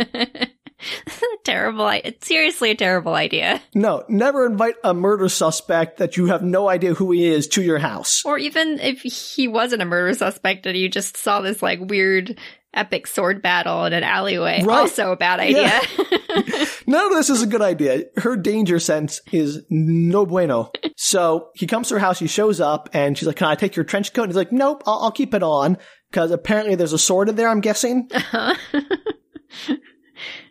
[1.47, 1.85] terrible.
[1.85, 3.61] I- It's seriously a terrible idea.
[3.73, 7.63] No, never invite a murder suspect that you have no idea who he is to
[7.63, 8.21] your house.
[8.25, 12.37] Or even if he wasn't a murder suspect and you just saw this like weird
[12.73, 14.61] epic sword battle in an alleyway.
[14.63, 14.81] Right.
[14.81, 15.63] Also a bad idea.
[15.63, 16.65] Yeah.
[16.85, 18.03] None of this is a good idea.
[18.17, 20.71] Her danger sense is no bueno.
[20.95, 23.75] So he comes to her house, he shows up, and she's like, Can I take
[23.75, 24.23] your trench coat?
[24.23, 25.77] And he's like, Nope, I'll, I'll keep it on.
[26.11, 28.09] Because apparently there's a sword in there, I'm guessing.
[28.13, 28.55] Uh-huh.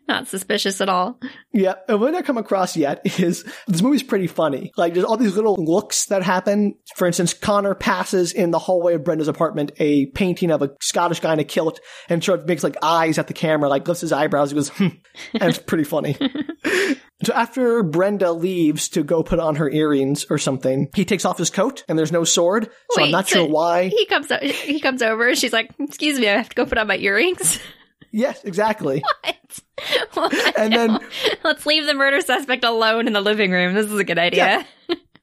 [0.08, 1.18] Not suspicious at all.
[1.52, 4.70] Yeah, and what I come across yet is this movie's pretty funny.
[4.76, 6.74] Like, there's all these little looks that happen.
[6.94, 11.20] For instance, Connor passes in the hallway of Brenda's apartment a painting of a Scottish
[11.20, 14.02] guy in a kilt and sort of makes like eyes at the camera, like lifts
[14.02, 14.50] his eyebrows.
[14.50, 14.88] He goes, hmm.
[15.34, 16.16] And it's pretty funny.
[17.24, 21.38] so after Brenda leaves to go put on her earrings or something, he takes off
[21.38, 22.70] his coat and there's no sword.
[22.92, 23.88] So I'm not so sure why.
[23.88, 26.66] He comes o- he comes over and she's like, "Excuse me, I have to go
[26.66, 27.58] put on my earrings."
[28.12, 29.02] yes, exactly.
[29.24, 29.36] what?
[30.14, 30.58] What?
[30.58, 30.98] And then-
[31.44, 33.74] let's leave the murder suspect alone in the living room.
[33.74, 34.66] This is a good idea.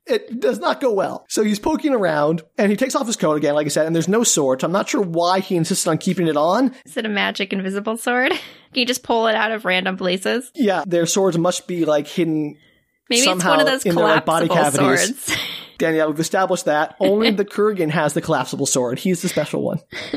[0.06, 1.26] it does not go well.
[1.30, 3.96] So he's poking around and he takes off his coat again, like I said, and
[3.96, 4.62] there's no sword.
[4.62, 6.76] So I'm not sure why he insisted on keeping it on.
[6.86, 8.32] Is it a magic invisible sword?
[8.74, 10.52] Can you just pull it out of random places?
[10.56, 12.58] Yeah, their swords must be like hidden.
[13.10, 15.20] Maybe Somehow it's one of those in their, like, body cavities.
[15.26, 15.38] swords.
[15.78, 16.96] Danielle, we've established that.
[17.00, 19.00] Only the Kurgan has the collapsible sword.
[19.00, 19.80] He's the special one.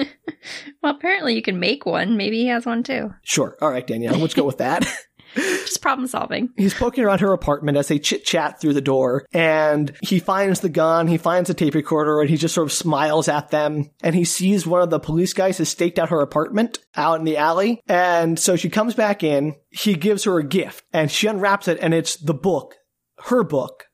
[0.82, 2.16] well, apparently you can make one.
[2.16, 3.12] Maybe he has one too.
[3.22, 3.56] Sure.
[3.60, 4.86] All right, Danielle, let's go with that.
[5.36, 6.50] Just problem solving.
[6.56, 10.60] He's poking around her apartment as they chit chat through the door, and he finds
[10.60, 13.90] the gun, he finds the tape recorder, and he just sort of smiles at them.
[14.02, 17.24] And he sees one of the police guys has staked out her apartment out in
[17.24, 17.82] the alley.
[17.86, 21.78] And so she comes back in, he gives her a gift, and she unwraps it,
[21.82, 22.76] and it's the book,
[23.24, 23.84] her book.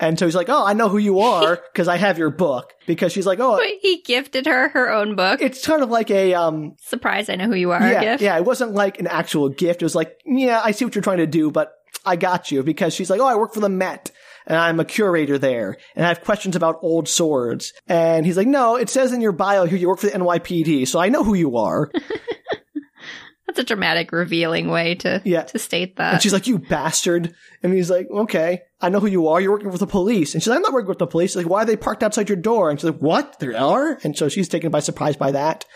[0.00, 2.72] And so he's like, Oh, I know who you are because I have your book.
[2.86, 5.40] Because she's like, Oh, he gifted her her own book.
[5.40, 7.28] it's kind of like a, um, Surprise!
[7.28, 7.80] I know who you are.
[7.80, 8.22] yeah, gift.
[8.22, 9.82] yeah, it wasn't like an actual gift.
[9.82, 11.72] It was like, yeah, I see what you're trying to do, but
[12.04, 14.10] I got you because she's like, oh, I work for the Met
[14.46, 17.72] and I'm a curator there and I have questions about old swords.
[17.86, 20.86] And he's like, no, it says in your bio here you work for the NYPD,
[20.86, 21.90] so I know who you are.
[23.54, 25.42] That's a dramatic, revealing way to Yeah.
[25.44, 26.14] to state that.
[26.14, 27.34] And she's like, you bastard.
[27.62, 29.40] And he's like, okay, I know who you are.
[29.40, 30.34] You're working with the police.
[30.34, 31.30] And she's like, I'm not working with the police.
[31.30, 32.68] She's like, why are they parked outside your door?
[32.70, 33.38] And she's like, what?
[33.38, 33.98] There are?
[34.02, 35.64] And so she's taken by surprise by that.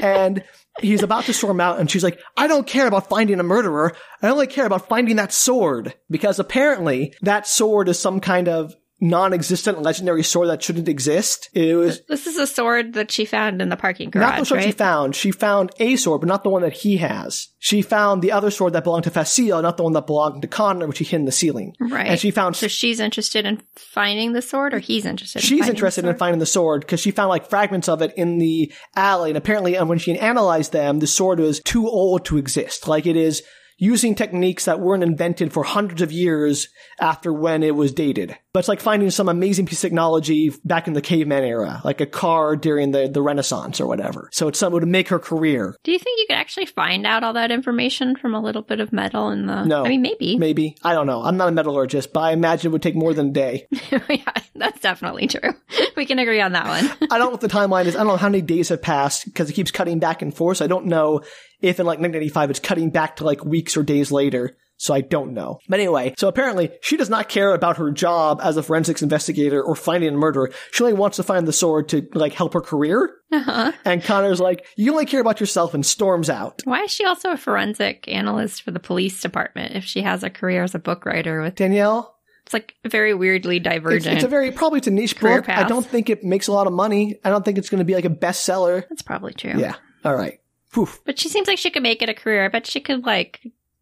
[0.00, 0.44] And
[0.80, 3.94] he's about to storm out and she's like, I don't care about finding a murderer.
[4.22, 5.94] I only care about finding that sword.
[6.10, 8.74] Because apparently that sword is some kind of
[9.04, 11.50] non-existent legendary sword that shouldn't exist.
[11.52, 14.44] It was this is a sword that she found in the parking garage, not the
[14.46, 14.66] sword right?
[14.66, 15.14] she found.
[15.14, 17.48] She found a sword, but not the one that he has.
[17.58, 20.48] She found the other sword that belonged to Fasil, not the one that belonged to
[20.48, 21.74] Connor, which he hid in the ceiling.
[21.80, 22.06] right.
[22.06, 25.40] And she found So she's interested in finding the sword, or he's interested.
[25.40, 28.38] in she's interested in finding the sword because she found like fragments of it in
[28.38, 32.38] the alley, and apparently, and when she analyzed them, the sword was too old to
[32.38, 32.88] exist.
[32.88, 33.42] Like it is
[33.84, 36.68] using techniques that weren't invented for hundreds of years
[36.98, 38.34] after when it was dated.
[38.54, 42.00] But it's like finding some amazing piece of technology back in the caveman era, like
[42.00, 44.30] a car during the, the Renaissance or whatever.
[44.32, 45.76] So it's something to make her career.
[45.84, 48.80] Do you think you could actually find out all that information from a little bit
[48.80, 49.64] of metal in the?
[49.64, 49.84] No.
[49.84, 50.38] I mean maybe.
[50.38, 50.76] Maybe.
[50.82, 51.22] I don't know.
[51.22, 53.66] I'm not a metallurgist, but I imagine it would take more than a day.
[54.08, 55.52] yeah, that's definitely true.
[55.96, 57.08] We can agree on that one.
[57.10, 57.94] I don't know what the timeline is.
[57.94, 60.56] I don't know how many days have passed because it keeps cutting back and forth.
[60.56, 61.20] So I don't know
[61.64, 64.56] if in like 1995 it's cutting back to like weeks or days later.
[64.76, 65.60] So I don't know.
[65.68, 69.62] But anyway, so apparently she does not care about her job as a forensics investigator
[69.62, 70.50] or finding a murderer.
[70.72, 73.08] She only wants to find the sword to like help her career.
[73.30, 73.70] Uh-huh.
[73.84, 76.60] And Connor's like, you only care about yourself and storms out.
[76.64, 80.28] Why is she also a forensic analyst for the police department if she has a
[80.30, 84.16] career as a book writer with Danielle, It's like very weirdly divergent.
[84.16, 85.50] it's a very probably it's a niche Career book.
[85.50, 87.14] I don't think it makes a lot of money.
[87.24, 88.84] I don't think it's going to be like a bestseller.
[88.88, 89.54] That's probably true.
[89.56, 89.76] Yeah.
[90.04, 90.40] All right.
[90.74, 91.00] Poof.
[91.04, 92.44] But she seems like she could make it a career.
[92.44, 93.40] I bet she could like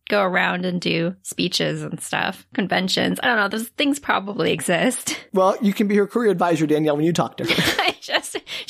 [0.08, 3.18] go around and do speeches and stuff, conventions.
[3.22, 3.48] I don't know.
[3.48, 5.18] Those things probably exist.
[5.32, 7.84] Well, you can be her career advisor, Danielle, when you talk to her.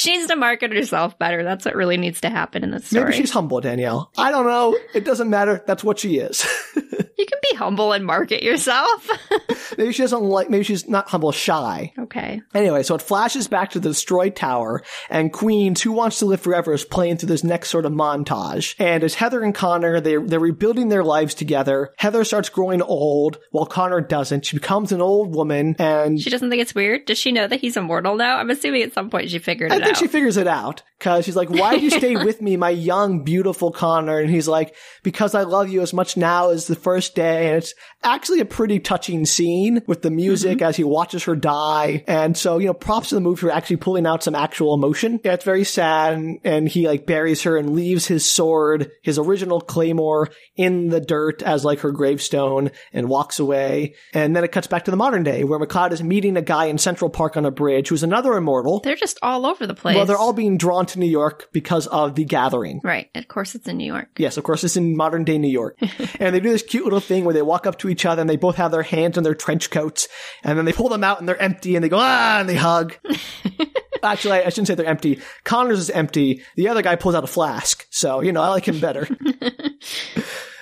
[0.02, 1.44] She needs to market herself better.
[1.44, 3.04] That's what really needs to happen in this story.
[3.04, 4.10] Maybe she's humble, Danielle.
[4.18, 4.76] I don't know.
[4.94, 5.62] It doesn't matter.
[5.66, 6.44] That's what she is.
[6.76, 9.08] you can be humble and market yourself.
[9.78, 11.92] maybe she doesn't like, maybe she's not humble, shy.
[11.98, 12.42] okay.
[12.52, 16.40] Anyway, so it flashes back to the destroyed tower, and Queen's, Who Wants to Live
[16.40, 18.74] Forever, is playing through this next sort of montage.
[18.80, 21.92] And as Heather and Connor, they're, they're rebuilding their lives together.
[21.96, 24.46] Heather starts growing old, while Connor doesn't.
[24.46, 27.04] She becomes an old woman, and She doesn't think it's weird.
[27.06, 28.38] Does she know that he's immortal now?
[28.38, 31.24] I'm assuming at some point she figured I it think she figures it out because
[31.24, 34.74] she's like, "Why do you stay with me, my young, beautiful Connor?" And he's like,
[35.02, 38.44] "Because I love you as much now as the first day." And it's actually a
[38.44, 40.64] pretty touching scene with the music Mm-hmm.
[40.64, 42.04] as he watches her die.
[42.08, 45.20] And so, you know, props to the movie for actually pulling out some actual emotion.
[45.24, 49.18] Yeah, it's very sad, and, and he like buries her and leaves his sword, his
[49.18, 53.94] original claymore, in the dirt as like her gravestone, and walks away.
[54.14, 56.66] And then it cuts back to the modern day where McLeod is meeting a guy
[56.66, 58.80] in Central Park on a bridge who's another immortal.
[58.80, 59.96] They're just all over the place.
[59.96, 62.80] Well, they're all being drawn to New York because of the gathering.
[62.82, 63.10] right.
[63.14, 64.08] Of course, it's in New York.
[64.16, 65.76] Yes, of course, it's in modern day New York.
[66.20, 68.30] and they do this cute little thing where they walk up to each other and
[68.30, 70.08] they both have their hands in their trench coats
[70.42, 72.56] and then they pull them out and they're empty and they go, ah, and they
[72.56, 72.96] hug.
[74.02, 75.20] Actually, I shouldn't say they're empty.
[75.44, 76.42] Connor's is empty.
[76.56, 77.86] The other guy pulls out a flask.
[77.90, 79.06] So, you know, I like him better.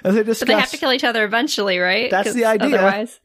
[0.02, 2.10] As they discuss, But they have to kill each other eventually, right?
[2.10, 2.76] That's the idea.
[2.78, 3.20] Otherwise,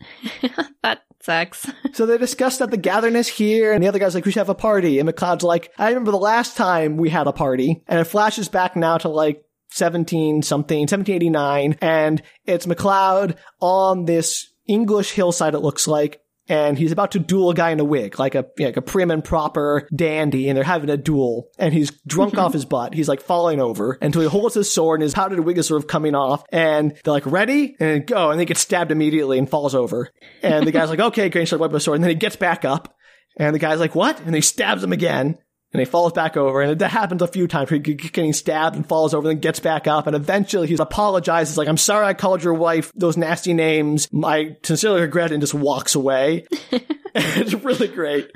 [0.83, 1.69] that sucks.
[1.93, 4.39] So they discussed that the gathering is here, and the other guy's like, we should
[4.39, 4.99] have a party.
[4.99, 7.81] And McLeod's like, I remember the last time we had a party.
[7.87, 14.51] And it flashes back now to like 17 something, 1789, and it's McLeod on this
[14.67, 16.21] English hillside, it looks like.
[16.47, 19.09] And he's about to duel a guy in a wig, like a like a prim
[19.09, 21.49] and proper dandy, and they're having a duel.
[21.57, 22.41] And he's drunk mm-hmm.
[22.41, 22.93] off his butt.
[22.93, 25.81] He's like falling over until he holds his sword, and his powdered wig is sort
[25.81, 26.43] of coming off.
[26.49, 30.11] And they're like, "Ready?" And go, and he gets stabbed immediately and falls over.
[30.43, 32.63] And the guy's like, "Okay, great." So wipe his sword, and then he gets back
[32.63, 32.95] up,
[33.37, 35.39] and the guy's like, "What?" And he stabs him again.
[35.75, 37.69] And he falls back over, and that happens a few times.
[37.69, 41.67] He getting stabbed and falls over, then gets back up, and eventually he apologizes, like,
[41.67, 44.07] "I'm sorry I called your wife those nasty names.
[44.23, 46.45] I sincerely regret," it," and just walks away.
[47.17, 48.29] it's really great.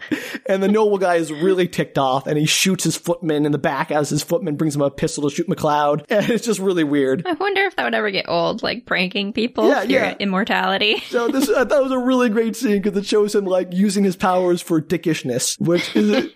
[0.48, 3.58] And the noble guy is really ticked off, and he shoots his footman in the
[3.58, 6.86] back as his footman brings him a pistol to shoot McLeod, and it's just really
[6.86, 7.28] weird.
[7.28, 10.16] I wonder if that would ever get old, like pranking people Yeah, for yeah.
[10.20, 11.00] immortality.
[11.10, 13.74] So this, I thought it was a really great scene because it shows him like
[13.74, 16.30] using his powers for dickishness, which is,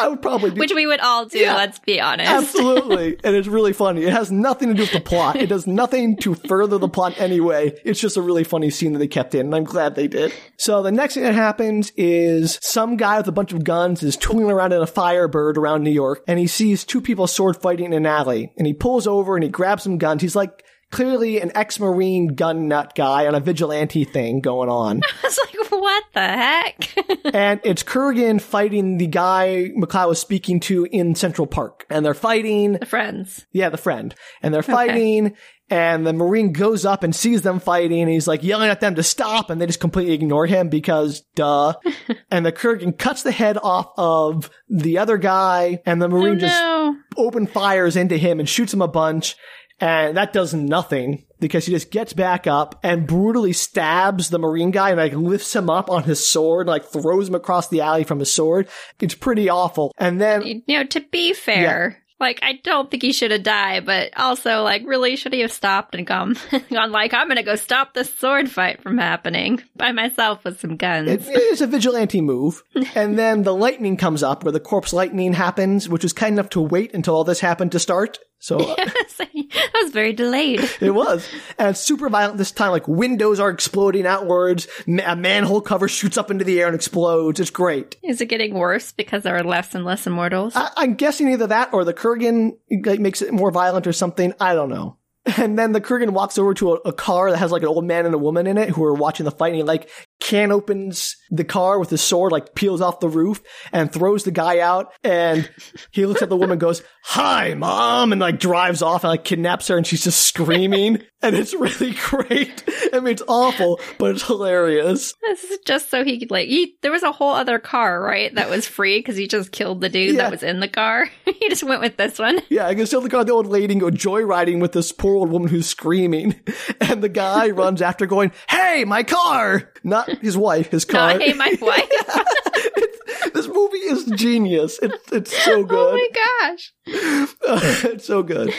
[0.00, 0.58] I would probably do.
[0.60, 1.56] Which we would all do, Yeah.
[1.56, 2.30] let's be honest.
[2.30, 3.18] Absolutely.
[3.24, 4.02] and it's really funny.
[4.04, 5.36] It has nothing to do with the plot.
[5.36, 7.72] It does nothing to further the plot anyway.
[7.84, 10.32] It's just a really funny scene that they kept in, and I'm glad they did.
[10.58, 14.16] So the next thing that happens is some guy with a bunch of guns is
[14.16, 17.86] tooling around in a Firebird around New York, and he sees two people sword fighting
[17.86, 20.22] in an alley, and he pulls over and he grabs some guns.
[20.22, 25.02] He's like, Clearly an ex-marine gun nut guy on a vigilante thing going on.
[25.22, 26.94] I was like, what the heck?
[27.34, 31.86] and it's Kurgan fighting the guy McLeod was speaking to in Central Park.
[31.88, 32.72] And they're fighting.
[32.72, 33.46] the friends.
[33.52, 34.14] Yeah, the friend.
[34.42, 35.36] And they're fighting,
[35.70, 38.96] and the Marine goes up and sees them fighting, and he's like yelling at them
[38.96, 41.74] to stop, and they just completely ignore him because duh.
[42.30, 46.40] and the Kurgan cuts the head off of the other guy, and the Marine oh,
[46.40, 46.96] just no.
[47.16, 49.36] open fires into him and shoots him a bunch.
[49.80, 54.70] And that does nothing because he just gets back up and brutally stabs the Marine
[54.70, 58.04] guy and like lifts him up on his sword, like throws him across the alley
[58.04, 58.68] from his sword.
[59.00, 59.92] It's pretty awful.
[59.98, 63.86] And then You know, to be fair, like I don't think he should have died,
[63.86, 66.36] but also like really should he have stopped and gone
[66.70, 70.76] gone like I'm gonna go stop this sword fight from happening by myself with some
[70.76, 71.08] guns.
[71.08, 72.62] It is a vigilante move.
[72.94, 76.50] and then the lightning comes up where the corpse lightning happens, which was kind enough
[76.50, 78.18] to wait until all this happened to start.
[78.42, 80.60] So uh, that was very delayed.
[80.80, 81.28] it was.
[81.58, 82.70] And it's super violent this time.
[82.70, 84.66] Like windows are exploding outwards.
[84.88, 87.38] A manhole cover shoots up into the air and explodes.
[87.38, 87.96] It's great.
[88.02, 90.56] Is it getting worse because there are less and less immortals?
[90.56, 94.32] I- I'm guessing either that or the Kurgan like, makes it more violent or something.
[94.40, 94.96] I don't know.
[95.36, 97.84] And then the Kurgan walks over to a, a car that has like an old
[97.84, 99.48] man and a woman in it who are watching the fight.
[99.48, 99.90] And he like
[100.20, 103.40] can opens the car with his sword, like peels off the roof
[103.72, 104.92] and throws the guy out.
[105.02, 105.50] And
[105.90, 109.24] he looks at the woman, and goes, "Hi, mom," and like drives off and like
[109.24, 111.02] kidnaps her, and she's just screaming.
[111.22, 112.64] and it's really great.
[112.92, 115.14] I mean, it's awful, but it's hilarious.
[115.22, 118.34] This is just so he could like he there was a whole other car, right?
[118.34, 120.22] That was free because he just killed the dude Yeah.
[120.22, 121.08] that was in the car.
[121.24, 122.40] he just went with this one.
[122.48, 125.14] Yeah, I can still look at the old lady and go joyriding with this poor
[125.16, 126.40] old woman who's screaming.
[126.80, 129.70] And the guy runs after going, Hey, my car!
[129.84, 131.10] Not his wife, his car.
[131.10, 133.32] I hate my wife.
[133.34, 134.78] this movie is genius.
[134.82, 135.78] It's it's so good.
[135.78, 136.08] oh my
[136.50, 136.72] gosh.
[136.92, 138.52] It's so good.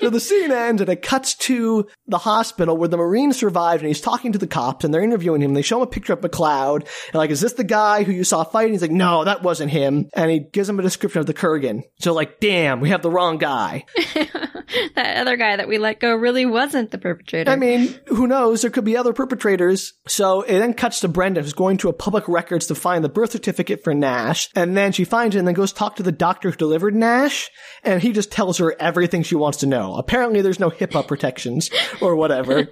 [0.00, 3.88] So the scene ends and it cuts to the hospital where the Marine survived and
[3.88, 5.54] he's talking to the cops and they're interviewing him.
[5.54, 8.24] They show him a picture of McLeod and like, is this the guy who you
[8.24, 8.72] saw fighting?
[8.72, 10.08] He's like, no, that wasn't him.
[10.14, 11.82] And he gives him a description of the Kurgan.
[12.00, 13.84] So like, damn, we have the wrong guy.
[14.94, 17.50] That other guy that we let go really wasn't the perpetrator.
[17.50, 18.62] I mean, who knows?
[18.62, 19.92] There could be other perpetrators.
[20.06, 23.08] So it then cuts to Brenda, who's going to a public records to find the
[23.08, 24.48] birth certificate for Nash.
[24.54, 27.50] And then she finds it and then goes talk to the doctor who delivered Nash.
[27.84, 29.94] And he just tells her everything she wants to know.
[29.94, 32.68] Apparently there's no HIPAA protections or whatever.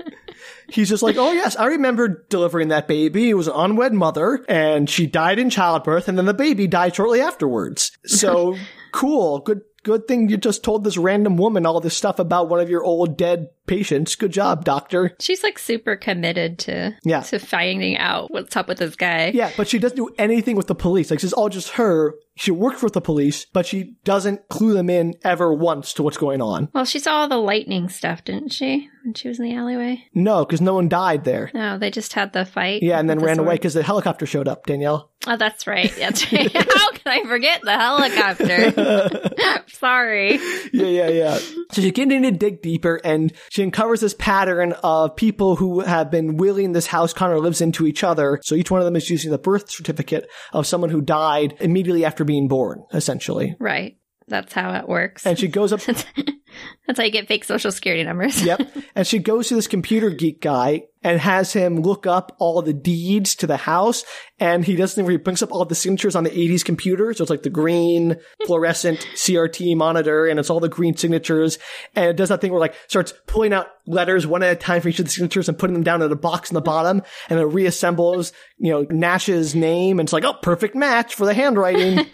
[0.68, 3.30] He's just like, oh yes, I remember delivering that baby.
[3.30, 6.94] It was an unwed mother and she died in childbirth and then the baby died
[6.94, 7.92] shortly afterwards.
[8.04, 8.56] So
[8.92, 9.40] cool.
[9.40, 12.68] Good, good thing you just told this random woman all this stuff about one of
[12.70, 14.16] your old dead patients.
[14.16, 15.14] Good job, doctor.
[15.20, 17.20] She's like super committed to Yeah.
[17.20, 19.30] to finding out what's up with this guy.
[19.34, 21.10] Yeah, but she doesn't do anything with the police.
[21.10, 22.14] Like, this is all just her.
[22.36, 26.16] She worked with the police, but she doesn't clue them in ever once to what's
[26.16, 26.68] going on.
[26.72, 28.88] Well, she saw all the lightning stuff, didn't she?
[29.04, 30.04] When she was in the alleyway.
[30.14, 31.50] No, because no one died there.
[31.54, 32.82] No, they just had the fight.
[32.82, 35.09] Yeah, and then the ran away because the helicopter showed up, Danielle.
[35.26, 35.94] Oh, that's right.
[35.96, 36.50] That's right.
[36.52, 39.64] How can I forget the helicopter?
[39.68, 40.36] Sorry.
[40.72, 41.34] yeah, yeah, yeah.
[41.72, 46.10] So she's getting to dig deeper and she uncovers this pattern of people who have
[46.10, 48.40] been willing this house Connor lives into each other.
[48.42, 52.04] So each one of them is using the birth certificate of someone who died immediately
[52.04, 53.56] after being born, essentially.
[53.58, 53.98] Right.
[54.30, 55.26] That's how it works.
[55.26, 55.80] And she goes up
[56.86, 58.42] That's how you get fake social security numbers.
[58.42, 58.68] Yep.
[58.96, 62.72] And she goes to this computer geek guy and has him look up all the
[62.72, 64.04] deeds to the house.
[64.40, 66.64] And he does the thing where he brings up all the signatures on the 80s
[66.64, 67.14] computer.
[67.14, 68.16] So it's like the green
[68.46, 71.58] fluorescent CRT monitor and it's all the green signatures.
[71.94, 74.82] And it does that thing where like starts pulling out letters one at a time
[74.82, 77.02] for each of the signatures and putting them down in a box in the bottom.
[77.28, 80.00] And it reassembles, you know, Nash's name.
[80.00, 82.06] And it's like, oh, perfect match for the handwriting.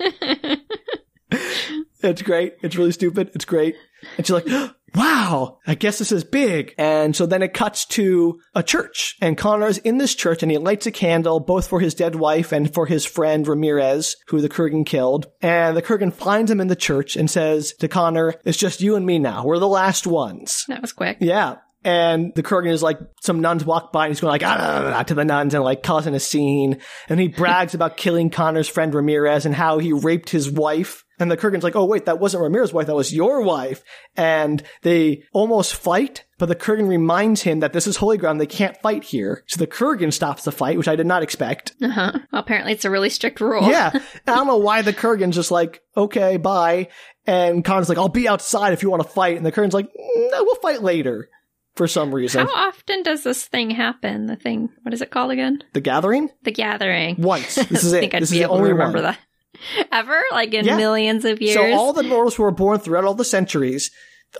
[2.03, 2.55] It's great.
[2.62, 3.30] It's really stupid.
[3.34, 3.76] It's great.
[4.16, 4.47] And she's like,
[4.94, 6.74] wow, I guess this is big.
[6.78, 10.59] And so then it cuts to a church and Connor's in this church and he
[10.59, 14.49] lights a candle both for his dead wife and for his friend Ramirez, who the
[14.49, 15.26] Kurgan killed.
[15.42, 18.97] And the Kurgan finds him in the church and says to Connor, it's just you
[18.97, 19.44] and me now.
[19.44, 20.64] We're the last ones.
[20.68, 21.18] That was quick.
[21.20, 21.57] Yeah.
[21.84, 24.82] And the Kurgan is like, some nuns walk by and he's going like, ah, ah,
[24.86, 26.80] ah, ah," to the nuns and like causing a scene.
[27.09, 31.05] And he brags about killing Connor's friend Ramirez and how he raped his wife.
[31.19, 33.83] And the Kurgan's like, oh wait, that wasn't Ramirez's wife, that was your wife.
[34.17, 38.47] And they almost fight, but the Kurgan reminds him that this is holy ground, they
[38.47, 39.43] can't fight here.
[39.47, 41.73] So the Kurgan stops the fight, which I did not expect.
[41.83, 42.12] Uh huh.
[42.33, 43.69] Well, apparently it's a really strict rule.
[43.69, 43.91] Yeah.
[44.27, 46.89] I don't know why the Kurgan's just like, okay, bye.
[47.27, 49.37] And Connor's like, I'll be outside if you want to fight.
[49.37, 51.29] And the Kurgan's like, no, we'll fight later.
[51.75, 52.47] For some reason.
[52.47, 54.25] How often does this thing happen?
[54.25, 55.62] The thing, what is it called again?
[55.75, 56.31] The Gathering?
[56.43, 57.17] The Gathering.
[57.19, 57.55] Once.
[57.69, 58.01] This is I it.
[58.01, 59.03] think I'd This be is the able to only remember one.
[59.05, 59.19] that.
[59.92, 60.20] Ever?
[60.32, 60.76] Like in Yeah.
[60.76, 61.54] millions of years?
[61.54, 63.90] So all the mortals who were born throughout all the centuries,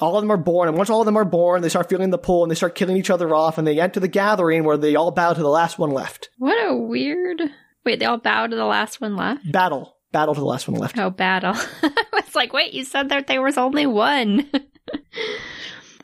[0.01, 2.11] all of them are born, and once all of them are born, they start feeling
[2.11, 4.77] the pull and they start killing each other off, and they enter the gathering where
[4.77, 6.29] they all bow to the last one left.
[6.39, 7.41] what a weird.
[7.85, 9.51] Wait, they all bow to the last one left?
[9.51, 9.97] Battle.
[10.13, 10.99] Battle to the last one left.
[10.99, 11.55] Oh, battle.
[11.83, 14.49] I was like, wait, you said that there was only one.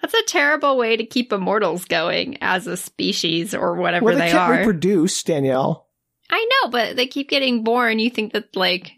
[0.00, 4.26] That's a terrible way to keep immortals going as a species or whatever Well, they,
[4.26, 4.58] they, can't are.
[4.58, 5.88] reproduce, Danielle.
[6.28, 7.98] I know, but they keep getting born.
[8.00, 8.90] You think that, like,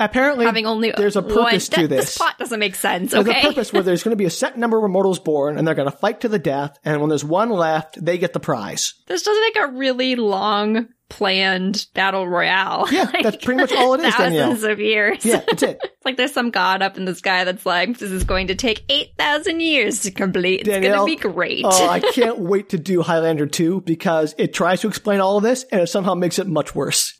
[0.00, 2.06] Apparently, having only there's a one- purpose to this.
[2.06, 2.16] this.
[2.18, 4.78] plot doesn't make sense, There's a purpose where there's going to be a set number
[4.78, 7.50] of immortals born, and they're going to fight to the death, and when there's one
[7.50, 8.94] left, they get the prize.
[9.06, 12.88] This does make a really long planned battle royale.
[12.90, 14.48] Yeah, that's pretty much all it is, Danielle.
[14.52, 15.24] Thousands of years.
[15.26, 15.78] Yeah, that's it.
[15.82, 18.54] It's like there's some god up in the sky that's like, this is going to
[18.54, 20.60] take 8,000 years to complete.
[20.60, 21.66] It's Danielle, going to be great.
[21.68, 25.42] Oh, I can't wait to do Highlander 2 because it tries to explain all of
[25.42, 27.12] this and it somehow makes it much worse.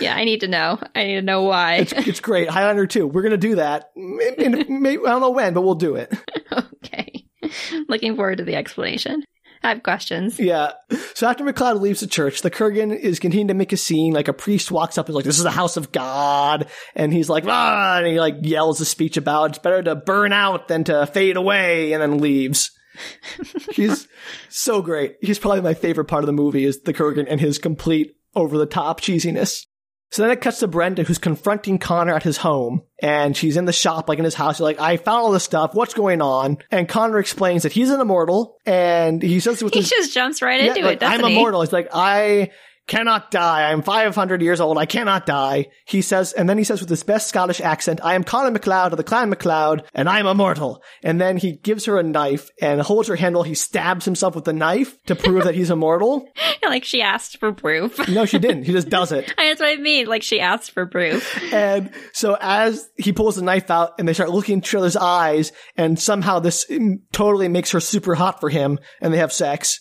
[0.00, 0.78] Yeah, I need to know.
[0.94, 1.86] I need to know why.
[1.90, 2.48] It's great.
[2.48, 3.06] Highlander 2.
[3.06, 3.90] We're going to do that.
[3.96, 6.12] In- maybe, I don't know when, but we'll do it.
[6.52, 7.24] okay.
[7.88, 9.24] Looking forward to the explanation.
[9.62, 10.38] I have questions.
[10.38, 10.72] Yeah.
[11.14, 14.12] So after McLeod leaves the church, the Kurgan is continuing to make a scene.
[14.12, 16.68] Like a priest walks up and is like, this is the house of God.
[16.94, 20.32] And he's like, ah, and he like yells a speech about it's better to burn
[20.32, 22.70] out than to fade away and then leaves.
[23.72, 24.08] He's
[24.48, 25.16] so great.
[25.20, 28.58] He's probably my favorite part of the movie is the Kurgan and his complete over
[28.58, 29.66] the top cheesiness.
[30.10, 33.66] So then it cuts to Brenda, who's confronting Connor at his home, and she's in
[33.66, 34.56] the shop, like in his house.
[34.56, 35.74] She's like, I found all this stuff.
[35.74, 36.56] What's going on?
[36.70, 40.40] And Connor explains that he's an immortal, and he says with He his just jumps
[40.40, 41.36] right yeah, into like, it, doesn't I'm he?
[41.36, 41.60] immortal.
[41.60, 42.52] He's like, I
[42.88, 43.70] cannot die.
[43.70, 44.78] I'm 500 years old.
[44.78, 45.66] I cannot die.
[45.84, 48.92] He says, and then he says with his best Scottish accent, I am Colin MacLeod
[48.92, 50.82] of the Clan MacLeod, and I'm immortal.
[51.04, 54.34] And then he gives her a knife and holds her hand while he stabs himself
[54.34, 56.26] with the knife to prove that he's immortal.
[56.68, 57.98] Like she asked for proof.
[58.08, 58.64] No, she didn't.
[58.64, 59.32] He just does it.
[59.38, 60.06] That's what I mean.
[60.06, 61.40] Like she asked for proof.
[61.52, 64.96] And so as he pulls the knife out and they start looking in each other's
[64.96, 66.70] eyes, and somehow this
[67.12, 69.80] totally makes her super hot for him, and they have sex.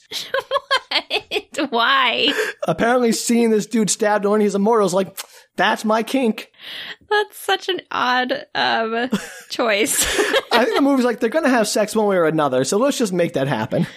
[1.69, 2.33] Why?
[2.67, 5.17] Apparently, seeing this dude stabbed he's immortal is like,
[5.55, 6.51] that's my kink.
[7.09, 9.09] That's such an odd um,
[9.49, 10.03] choice.
[10.51, 12.97] I think the movie's like, they're gonna have sex one way or another, so let's
[12.97, 13.87] just make that happen.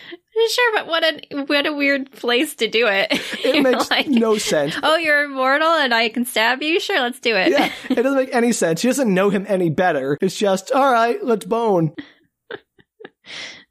[0.50, 3.08] sure, but what a what a weird place to do it.
[3.44, 4.74] It makes like, no sense.
[4.82, 6.80] Oh, you're immortal and I can stab you?
[6.80, 7.50] Sure, let's do it.
[7.50, 8.80] Yeah, it doesn't make any sense.
[8.80, 10.16] She doesn't know him any better.
[10.20, 11.94] It's just, all right, let's bone.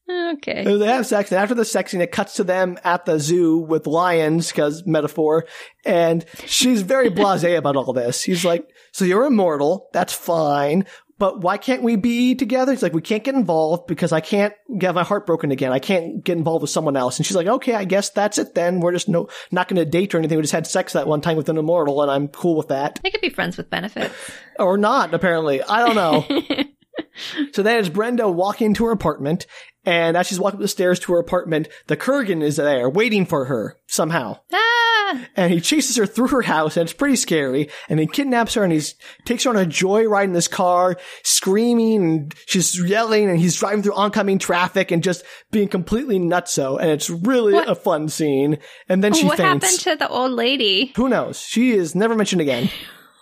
[0.09, 0.63] Okay.
[0.63, 3.57] They have sex, and after the sex scene, it cuts to them at the zoo
[3.57, 5.45] with lions, because metaphor.
[5.85, 8.23] And she's very blasé about all this.
[8.23, 9.89] He's like, "So you're immortal?
[9.93, 10.85] That's fine."
[11.19, 12.71] But why can't we be together?
[12.71, 15.73] He's like, we can't get involved because I can't get my heart broken again.
[15.73, 17.19] I can't get involved with someone else.
[17.19, 18.79] And she's like, okay, I guess that's it then.
[18.79, 20.37] We're just no, not going to date or anything.
[20.37, 23.01] We just had sex that one time with an immortal and I'm cool with that.
[23.03, 24.15] They could be friends with benefits.
[24.57, 25.61] Or not, apparently.
[25.61, 26.63] I don't know.
[27.53, 29.45] So then it's Brenda walking into her apartment,
[29.85, 33.25] and as she's walking up the stairs to her apartment, the Kurgan is there waiting
[33.25, 34.39] for her somehow.
[34.53, 35.19] ah!
[35.35, 37.69] And he chases her through her house, and it's pretty scary.
[37.89, 38.81] And he kidnaps her, and he
[39.25, 43.81] takes her on a joyride in this car, screaming, and she's yelling, and he's driving
[43.81, 46.79] through oncoming traffic and just being completely nutso.
[46.79, 48.59] And it's really What- a fun scene.
[48.87, 49.65] And then she what faints.
[49.65, 50.93] happened to the old lady?
[50.95, 51.39] Who knows?
[51.41, 52.69] She is never mentioned again.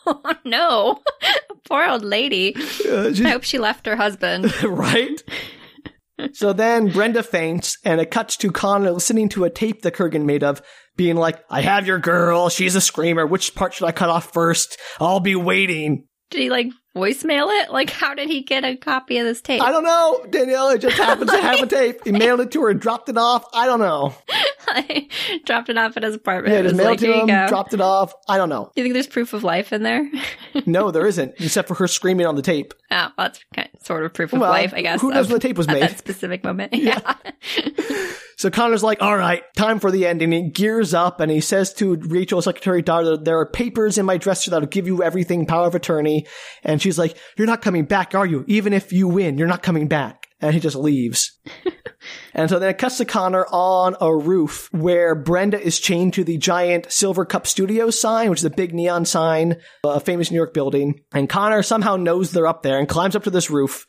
[0.10, 1.02] Oh no.
[1.70, 2.56] Poor old lady.
[2.56, 4.52] Uh, she's- I hope she left her husband.
[4.64, 5.22] right?
[6.34, 10.26] so then Brenda faints, and it cuts to Connor listening to a tape the Kurgan
[10.26, 10.62] made of,
[10.96, 14.34] being like, I have your girl, she's a screamer, which part should I cut off
[14.34, 14.78] first?
[15.00, 16.06] I'll be waiting.
[16.32, 17.72] Did he like voicemail it?
[17.72, 19.62] Like, how did he get a copy of this tape?
[19.62, 22.02] I don't know, Danielle, it just happens to have a tape.
[22.04, 24.16] He mailed it to her, dropped it off, I don't know.
[25.46, 26.54] Dropped it off at his apartment.
[26.54, 28.72] Yeah, just mailed like, it to him, dropped it off, I don't know.
[28.76, 30.10] you think there's proof of life in there?
[30.66, 32.74] No, there isn't, except for her screaming on the tape.
[32.92, 35.00] Oh, well, that's kind of, sort of proof of Well, life, I guess.
[35.02, 35.84] who knows when the tape was at made?
[35.84, 36.74] that specific moment.
[36.74, 37.14] Yeah.
[38.38, 40.32] So Connor's like, all right, time for the ending.
[40.32, 44.18] He gears up and he says to Rachel, secretary daughter, there are papers in my
[44.18, 46.28] dresser that'll give you everything, power of attorney.
[46.64, 48.46] And she's like, you're not coming back, are you?
[48.48, 50.28] Even if you win, you're not coming back.
[50.40, 51.40] And he just leaves.
[52.36, 56.24] and so then it cuts to Connor on a roof where Brenda is chained to
[56.24, 60.54] the giant Silvercup Studios sign, which is a big neon sign, a famous New York
[60.54, 61.02] building.
[61.12, 63.88] And Connor somehow knows they're up there and climbs up to this roof.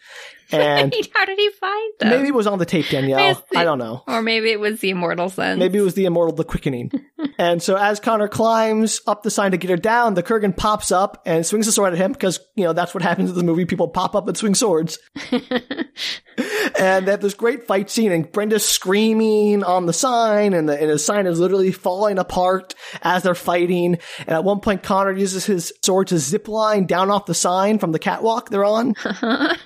[0.52, 2.08] And How did he find them?
[2.10, 3.42] maybe it was on the tape, Danielle.
[3.54, 4.02] I don't know.
[4.06, 5.58] Or maybe it was the immortal sense.
[5.58, 6.90] Maybe it was the immortal, the quickening.
[7.38, 10.90] and so as Connor climbs up the sign to get her down, the Kurgan pops
[10.90, 13.42] up and swings a sword at him because, you know, that's what happens in the
[13.44, 13.66] movie.
[13.66, 14.98] People pop up and swing swords.
[16.78, 20.80] and they have this great fight scene and Brenda's screaming on the sign and the,
[20.80, 23.98] and the sign is literally falling apart as they're fighting.
[24.20, 27.78] And at one point, Connor uses his sword to zip line down off the sign
[27.78, 28.94] from the catwalk they're on.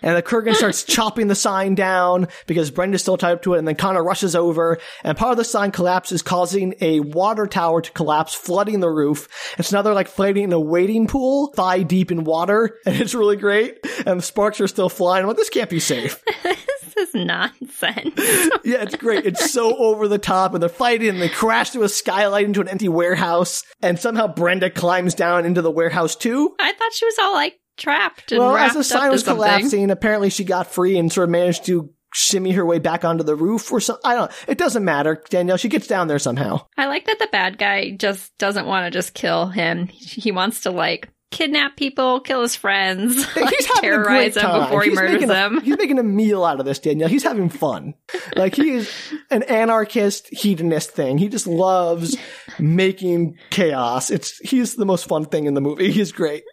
[0.03, 3.59] And the Kurgan starts chopping the sign down because Brenda's still tied up to it.
[3.59, 7.81] And then Connor rushes over and part of the sign collapses, causing a water tower
[7.81, 9.29] to collapse, flooding the roof.
[9.57, 12.79] And so now they're like floating in a wading pool, thigh deep in water.
[12.93, 13.79] And it's really great.
[14.07, 15.23] And the sparks are still flying.
[15.23, 16.23] I'm like, this can't be safe.
[16.43, 18.15] this is nonsense.
[18.65, 19.25] yeah, it's great.
[19.25, 22.61] It's so over the top and they're fighting and they crash through a skylight into
[22.61, 23.65] an empty warehouse.
[23.81, 26.55] And somehow Brenda climbs down into the warehouse too.
[26.59, 30.31] I thought she was all like trapped and Well, as the sign was collapsing, apparently
[30.31, 33.73] she got free and sort of managed to shimmy her way back onto the roof
[33.73, 34.03] or something.
[34.05, 34.37] I don't know.
[34.47, 35.57] It doesn't matter, Danielle.
[35.57, 36.67] She gets down there somehow.
[36.77, 39.87] I like that the bad guy just doesn't want to just kill him.
[39.87, 44.83] He wants to like kidnap people, kill his friends, like, He's having terrorize them before
[44.83, 45.63] he He's murders them.
[45.63, 47.09] he's making a meal out of this, Danielle.
[47.09, 47.95] He's having fun.
[48.37, 48.93] Like he is
[49.31, 51.17] an anarchist, hedonist thing.
[51.17, 52.19] He just loves
[52.59, 54.11] making chaos.
[54.11, 55.91] It's he's the most fun thing in the movie.
[55.91, 56.43] He's great.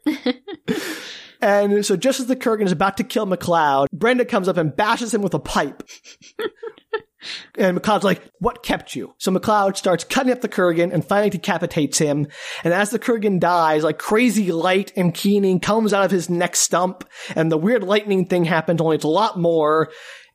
[1.41, 4.75] And so just as the Kurgan is about to kill McLeod, Brenda comes up and
[4.75, 5.83] bashes him with a pipe.
[7.57, 9.13] and McLeod's like, what kept you?
[9.17, 12.27] So McLeod starts cutting up the Kurgan and finally decapitates him.
[12.63, 16.55] And as the Kurgan dies, like crazy light and keening comes out of his neck
[16.55, 17.07] stump.
[17.35, 19.91] And the weird lightning thing happens, only it's a lot more.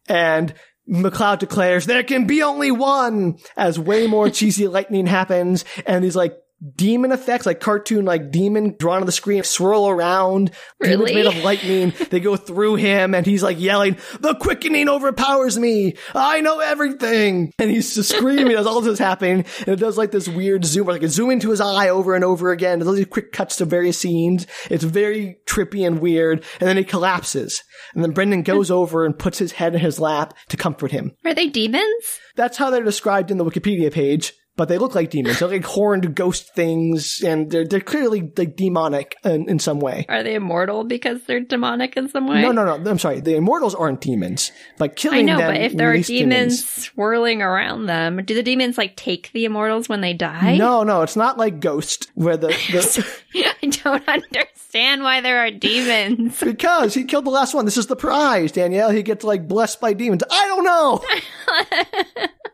[0.09, 0.55] And
[0.89, 5.65] McLeod declares, there can be only one as way more cheesy lightning happens.
[5.87, 6.37] And these like
[6.77, 10.51] demon effects, like cartoon, like demon drawn on the screen, swirl around.
[10.81, 11.15] Demons Really?
[11.15, 11.93] made of lightning.
[12.15, 15.97] They go through him and he's like yelling, the quickening overpowers me.
[16.15, 17.53] I know everything.
[17.59, 19.45] And he's just screaming as all this is happening.
[19.61, 22.25] And it does like this weird zoom, like a zoom into his eye over and
[22.25, 22.79] over again.
[22.79, 24.47] There's all these quick cuts to various scenes.
[24.71, 26.45] It's very trippy and weird.
[26.61, 27.63] And then he collapses.
[27.95, 28.43] And then Brenda hmm.
[28.43, 31.13] goes over and puts his head in his lap to comfort him.
[31.25, 32.21] Are they demons?
[32.37, 34.35] That's how they're described in the Wikipedia page.
[34.57, 35.39] But they look like demons.
[35.39, 40.07] They're like horned ghost things, and they're they're clearly like demonic in, in some way.
[40.09, 42.43] Are they immortal because they're demonic in some way?
[42.43, 42.91] No, no, no.
[42.91, 43.21] I'm sorry.
[43.21, 44.53] The immortals aren't demons.
[44.79, 45.53] Like killing I know, them.
[45.53, 49.45] but if there are release demons, swirling around them, do the demons like take the
[49.45, 50.57] immortals when they die?
[50.57, 53.07] No, no, it's not like Ghost, where the, the
[53.63, 56.39] I don't understand why there are demons.
[56.45, 57.65] because he killed the last one.
[57.65, 58.91] This is the prize, Danielle.
[58.91, 60.23] He gets like blessed by demons.
[60.31, 61.05] I don't know.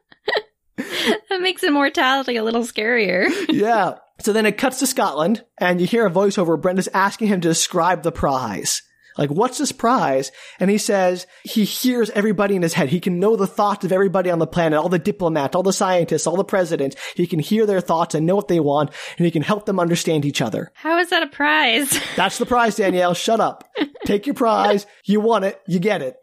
[1.28, 3.28] that makes immortality a little scarier.
[3.49, 3.99] yeah.
[4.20, 6.61] So then it cuts to Scotland, and you hear a voiceover.
[6.61, 8.83] Brenda's asking him to describe the prize.
[9.18, 10.31] Like, what's this prize?
[10.59, 12.89] And he says he hears everybody in his head.
[12.89, 15.72] He can know the thoughts of everybody on the planet, all the diplomats, all the
[15.72, 16.97] scientists, all the presidents.
[17.16, 19.81] He can hear their thoughts and know what they want, and he can help them
[19.81, 20.72] understand each other.
[20.74, 21.91] How is that a prize?
[22.16, 23.14] That's the prize, Danielle.
[23.14, 23.68] Shut up.
[24.07, 24.87] Take your prize.
[25.05, 25.61] You want it.
[25.66, 26.16] You get it.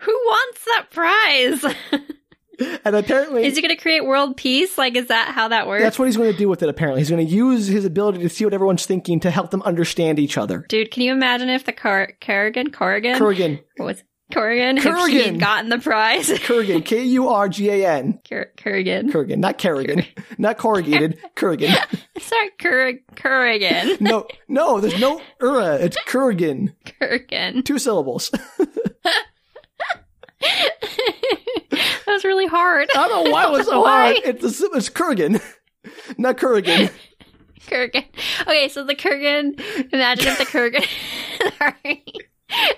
[0.00, 1.74] Who wants that prize?
[2.84, 4.76] And apparently, is he going to create world peace?
[4.78, 5.82] Like, is that how that works?
[5.82, 7.00] that's what he's going to do with it, apparently.
[7.00, 10.18] He's going to use his ability to see what everyone's thinking to help them understand
[10.18, 10.64] each other.
[10.68, 14.04] Dude, can you imagine if the Car- Kerrigan, Corrigan, what was?
[14.32, 16.28] Corrigan, if he'd gotten the prize?
[16.30, 16.84] Kurgan.
[16.84, 18.18] K U R G A N.
[18.24, 19.10] Kurgan.
[19.10, 19.36] Kurgan.
[19.38, 20.04] Not Kerrigan.
[20.38, 21.18] Not corrugated.
[21.36, 21.76] Kurgan.
[22.18, 22.50] Sorry,
[23.14, 24.00] Kurrigan.
[24.00, 25.74] No, no, there's no ura.
[25.76, 26.74] It's Kurgan.
[27.00, 27.64] Kurgan.
[27.64, 28.32] Two syllables.
[31.70, 32.88] That was really hard.
[32.94, 34.12] I don't know why it was so Why?
[34.14, 34.16] hard.
[34.24, 35.42] It's, it's Kurgan.
[36.18, 36.90] Not Kurgan.
[37.66, 38.04] Kurgan.
[38.42, 39.58] Okay, so the Kurgan.
[39.92, 40.86] Imagine if the Kurgan.
[41.58, 42.04] Sorry.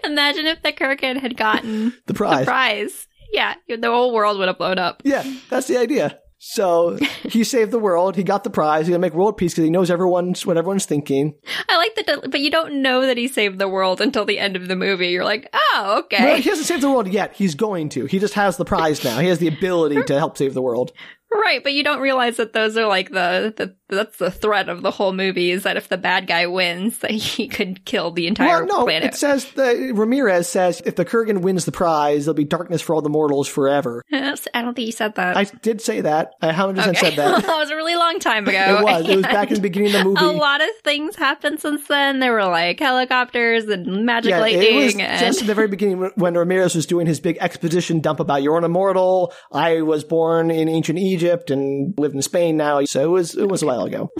[0.04, 2.40] Imagine if the Kurgan had gotten The prize.
[2.40, 3.08] the prize.
[3.32, 5.02] Yeah, the whole world would have blown up.
[5.04, 6.18] Yeah, that's the idea.
[6.48, 8.14] So he saved the world.
[8.14, 8.86] He got the prize.
[8.86, 11.34] He's gonna make world peace because he knows everyone's what everyone's thinking.
[11.68, 14.54] I like that, but you don't know that he saved the world until the end
[14.54, 15.08] of the movie.
[15.08, 16.40] You're like, oh, okay.
[16.40, 17.34] he hasn't saved the world yet.
[17.34, 18.06] He's going to.
[18.06, 19.18] He just has the prize now.
[19.18, 20.92] He has the ability to help save the world.
[21.32, 24.82] Right, but you don't realize that those are like the, the that's the threat of
[24.82, 28.26] the whole movie is that if the bad guy wins, that he could kill the
[28.26, 29.14] entire well, no, planet.
[29.14, 32.94] it says that Ramirez says if the Kurgan wins the prize, there'll be darkness for
[32.94, 34.02] all the mortals forever.
[34.12, 35.36] I don't think you said that.
[35.36, 36.32] I did say that.
[36.40, 37.42] I 100% said that.
[37.46, 38.78] that was a really long time ago.
[38.78, 39.08] It was.
[39.08, 40.24] It was back in the beginning of the movie.
[40.24, 42.20] A lot of things happened since then.
[42.20, 44.62] There were like helicopters and magic Yeah, lightning.
[44.62, 48.00] it was and just at the very beginning when Ramirez was doing his big exposition
[48.00, 49.32] dump about you're an immortal.
[49.52, 53.48] I was born in ancient Egypt and lived in Spain now, so it was it
[53.48, 54.10] was a while ago.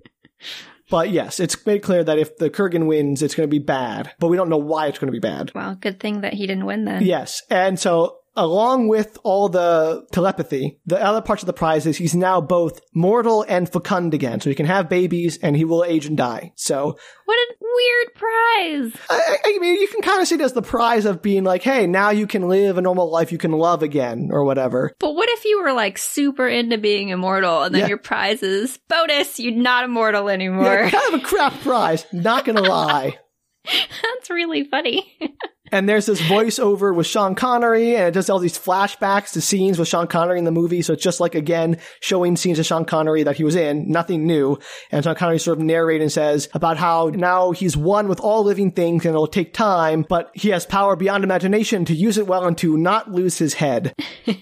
[0.90, 4.12] but yes, it's made clear that if the Kurgan wins, it's going to be bad,
[4.18, 5.52] but we don't know why it's going to be bad.
[5.54, 7.02] well, good thing that he didn't win then.
[7.02, 11.96] Yes, and so along with all the telepathy, the other parts of the prize is
[11.98, 15.84] he's now both mortal and fecund again, so he can have babies and he will
[15.84, 16.52] age and die.
[16.56, 19.00] So What a weird prize.
[19.10, 21.62] I, I mean, you can kind of see it as the prize of being like,
[21.62, 24.94] hey, now you can live a normal life, you can love again, or whatever.
[24.98, 27.88] But what if you were like super into being immortal and then Yeah.
[27.88, 30.88] your prize is bonus, you're not immortal Yeah, anymore?
[30.90, 33.18] kind of a crap prize, not gonna lie.
[33.64, 35.16] That's really funny.
[35.72, 39.78] And there's this voiceover with Sean Connery, and it does all these flashbacks to scenes
[39.78, 40.82] with Sean Connery in the movie.
[40.82, 44.26] So it's just like, again, showing scenes of Sean Connery that he was in, nothing
[44.26, 44.58] new.
[44.90, 48.44] And Sean Connery sort of narrates and says about how now he's one with all
[48.44, 52.26] living things and it'll take time, but he has power beyond imagination to use it
[52.26, 53.94] well and to not lose his head.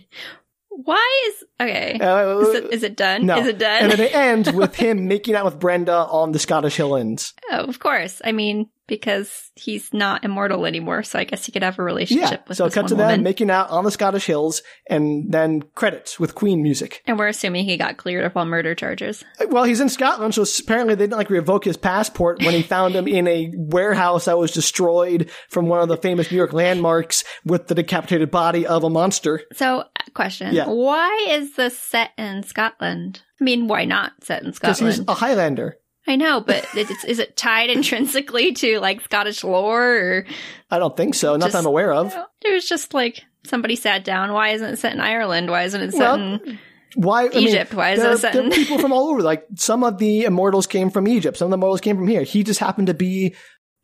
[0.83, 1.99] Why is okay?
[2.01, 3.27] Uh, is, it, is it done?
[3.27, 3.39] No.
[3.39, 3.83] Is it done?
[3.83, 7.35] And then it ends with him making out with Brenda on the Scottish Highlands.
[7.51, 8.23] oh, of course.
[8.25, 12.31] I mean, because he's not immortal anymore, so I guess he could have a relationship
[12.31, 12.45] Yeah.
[12.49, 13.23] with So cut to them woman.
[13.23, 17.03] making out on the Scottish hills and then credits with Queen music.
[17.07, 19.25] and we're assuming he got cleared of all murder charges.
[19.41, 22.63] Uh, well, he's in Scotland, so apparently they didn't like revoke his passport when he
[22.63, 26.53] found him in a warehouse that was destroyed from one of the famous New York
[26.53, 29.41] landmarks with the decapitated body of a monster.
[29.55, 30.67] So, uh, question: Yeah.
[30.67, 33.23] Why is this set in Scotland?
[33.41, 34.79] I mean, why not set in Scotland?
[34.79, 35.77] Because he's a Highlander.
[36.07, 40.27] I know, but it's, is it tied intrinsically to like Scottish lore, or
[40.71, 41.37] I don't think so.
[41.37, 42.15] Not that I'm aware of.
[42.45, 44.33] it was just like somebody sat down?
[44.33, 45.51] Why isn't it set in Ireland?
[45.51, 46.59] Why isn't it set Well, in?
[46.97, 47.27] Why?
[47.27, 49.23] I mean, Egypt, why is there, it set there are in- people from all over.
[49.23, 51.37] Like some of the immortals came from Egypt.
[51.37, 52.23] Some of the immortals came from here.
[52.23, 53.35] He just happened to be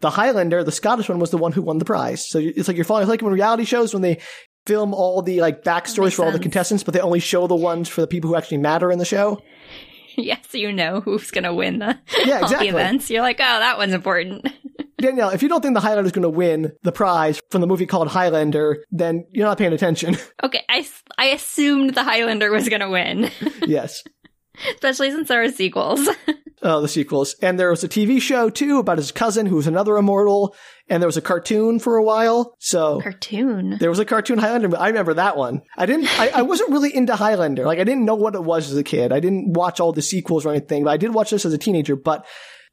[0.01, 0.65] the Highlander.
[0.65, 2.29] The Scottish one was the one who won the prize.
[2.29, 4.21] So it's like you're following, it's like when reality shows when they
[4.67, 7.89] film all the like backstories for all the contestants, but they only show the ones
[7.89, 9.41] for the people who actually matter in the show.
[10.25, 13.11] yes, you know who's going to win the Yeah, all the events.
[13.11, 14.47] You're like, oh, that one's important.
[14.99, 17.67] Danielle, if you don't think the Highlander is going to win the prize from the
[17.67, 20.17] movie called Highlander, then you're not paying attention.
[20.43, 20.87] okay, I,
[21.19, 23.31] I assumed the Highlander was going to win,
[23.67, 24.03] yes.
[24.75, 26.09] Especially since there are sequels.
[26.63, 27.35] Oh, the sequels.
[27.43, 30.55] And there was a TV show too about his cousin who was another immortal.
[30.89, 32.55] And there was a cartoon for a while.
[32.59, 33.77] So Cartoon.
[33.79, 34.77] there was a cartoon Highlander.
[34.79, 35.63] I remember that one.
[35.77, 37.65] I didn't, I, I wasn't really into Highlander.
[37.65, 39.13] Like I didn't know what it was as a kid.
[39.13, 41.59] I didn't watch all the sequels or anything, but I did watch this as a
[41.59, 41.97] teenager.
[41.97, 42.25] But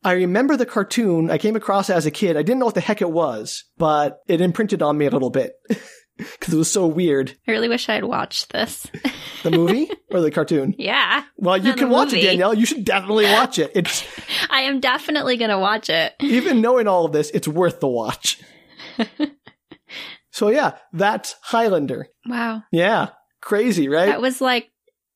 [0.04, 1.32] I remember the cartoon.
[1.32, 2.36] I came across it as a kid.
[2.36, 5.30] I didn't know what the heck it was, but it imprinted on me a little
[5.30, 5.54] bit.
[6.40, 7.36] Because it was so weird.
[7.48, 8.86] I really wish I had watched this.
[9.42, 10.76] The movie or the cartoon?
[10.78, 11.24] yeah.
[11.38, 12.22] Well, you can watch it.
[12.22, 12.54] Danielle.
[12.54, 13.72] You should definitely watch it.
[13.76, 14.06] It's
[14.50, 16.14] I am definitely going to watch it.
[16.20, 18.40] even knowing all of this, it's worth the watch.
[20.32, 22.08] so yeah, that's Highlander.
[22.28, 22.64] Wow.
[22.72, 23.10] Yeah,
[23.42, 24.08] crazy, right?
[24.08, 24.70] That was like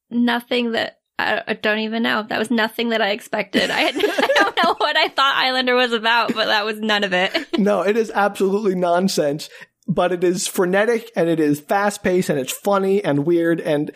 [0.09, 2.23] nothing that I, I don't even know.
[2.23, 3.69] That was nothing that I expected.
[3.69, 7.03] I, had, I don't know what I thought Highlander was about, but that was none
[7.03, 7.59] of it.
[7.59, 9.49] no, it is absolutely nonsense,
[9.87, 13.91] but it is frenetic and it is fast paced and it's funny and weird and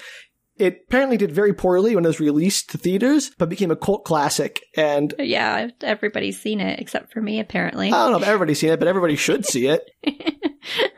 [0.57, 4.05] it apparently did very poorly when it was released to theaters, but became a cult
[4.05, 4.61] classic.
[4.77, 7.87] And Yeah, everybody's seen it except for me, apparently.
[7.87, 9.89] I don't know if everybody's seen it, but everybody should see it.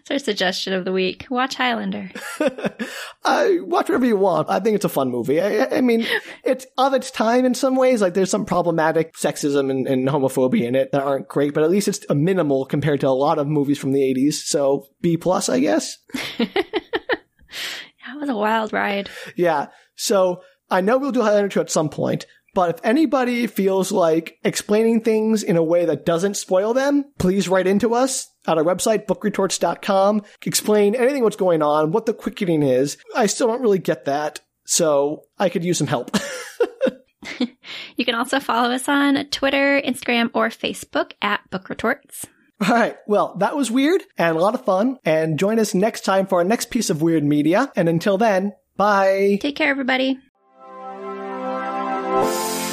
[0.00, 1.26] It's our suggestion of the week.
[1.30, 2.10] Watch Highlander.
[2.40, 4.50] uh, watch whatever you want.
[4.50, 5.40] I think it's a fun movie.
[5.40, 6.06] I, I mean,
[6.44, 8.00] it's of its time in some ways.
[8.00, 11.70] Like there's some problematic sexism and, and homophobia in it that aren't great, but at
[11.70, 14.34] least it's a minimal compared to a lot of movies from the 80s.
[14.34, 15.98] So B plus, I guess.
[18.14, 19.10] That was a wild ride.
[19.34, 19.68] Yeah.
[19.96, 24.38] So I know we'll do Highlander 2 at some point, but if anybody feels like
[24.44, 28.64] explaining things in a way that doesn't spoil them, please write into us at our
[28.64, 30.22] website, bookretorts.com.
[30.46, 32.96] Explain anything what's going on, what the quickening is.
[33.14, 34.40] I still don't really get that.
[34.66, 36.16] So I could use some help.
[37.96, 42.26] You can also follow us on Twitter, Instagram, or Facebook at Book Retorts.
[42.60, 42.96] All right.
[43.06, 44.98] Well, that was weird and a lot of fun.
[45.04, 47.72] And join us next time for our next piece of weird media.
[47.76, 49.38] And until then, bye.
[49.40, 50.18] Take care, everybody
[52.16, 52.63] oh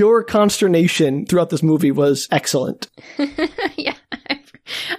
[0.00, 2.88] Your consternation throughout this movie was excellent.
[3.76, 3.92] yeah.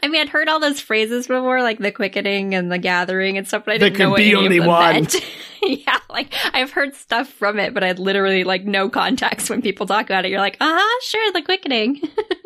[0.04, 3.48] I mean, I'd heard all those phrases before, like the quickening and the gathering and
[3.48, 4.94] stuff, but I didn't know what be any only of them one.
[4.94, 5.16] meant.
[5.64, 9.64] yeah, like I've heard stuff from it, but I had literally like no context when
[9.64, 10.30] people talk about it.
[10.30, 12.00] You're like, uh huh, sure, the quickening.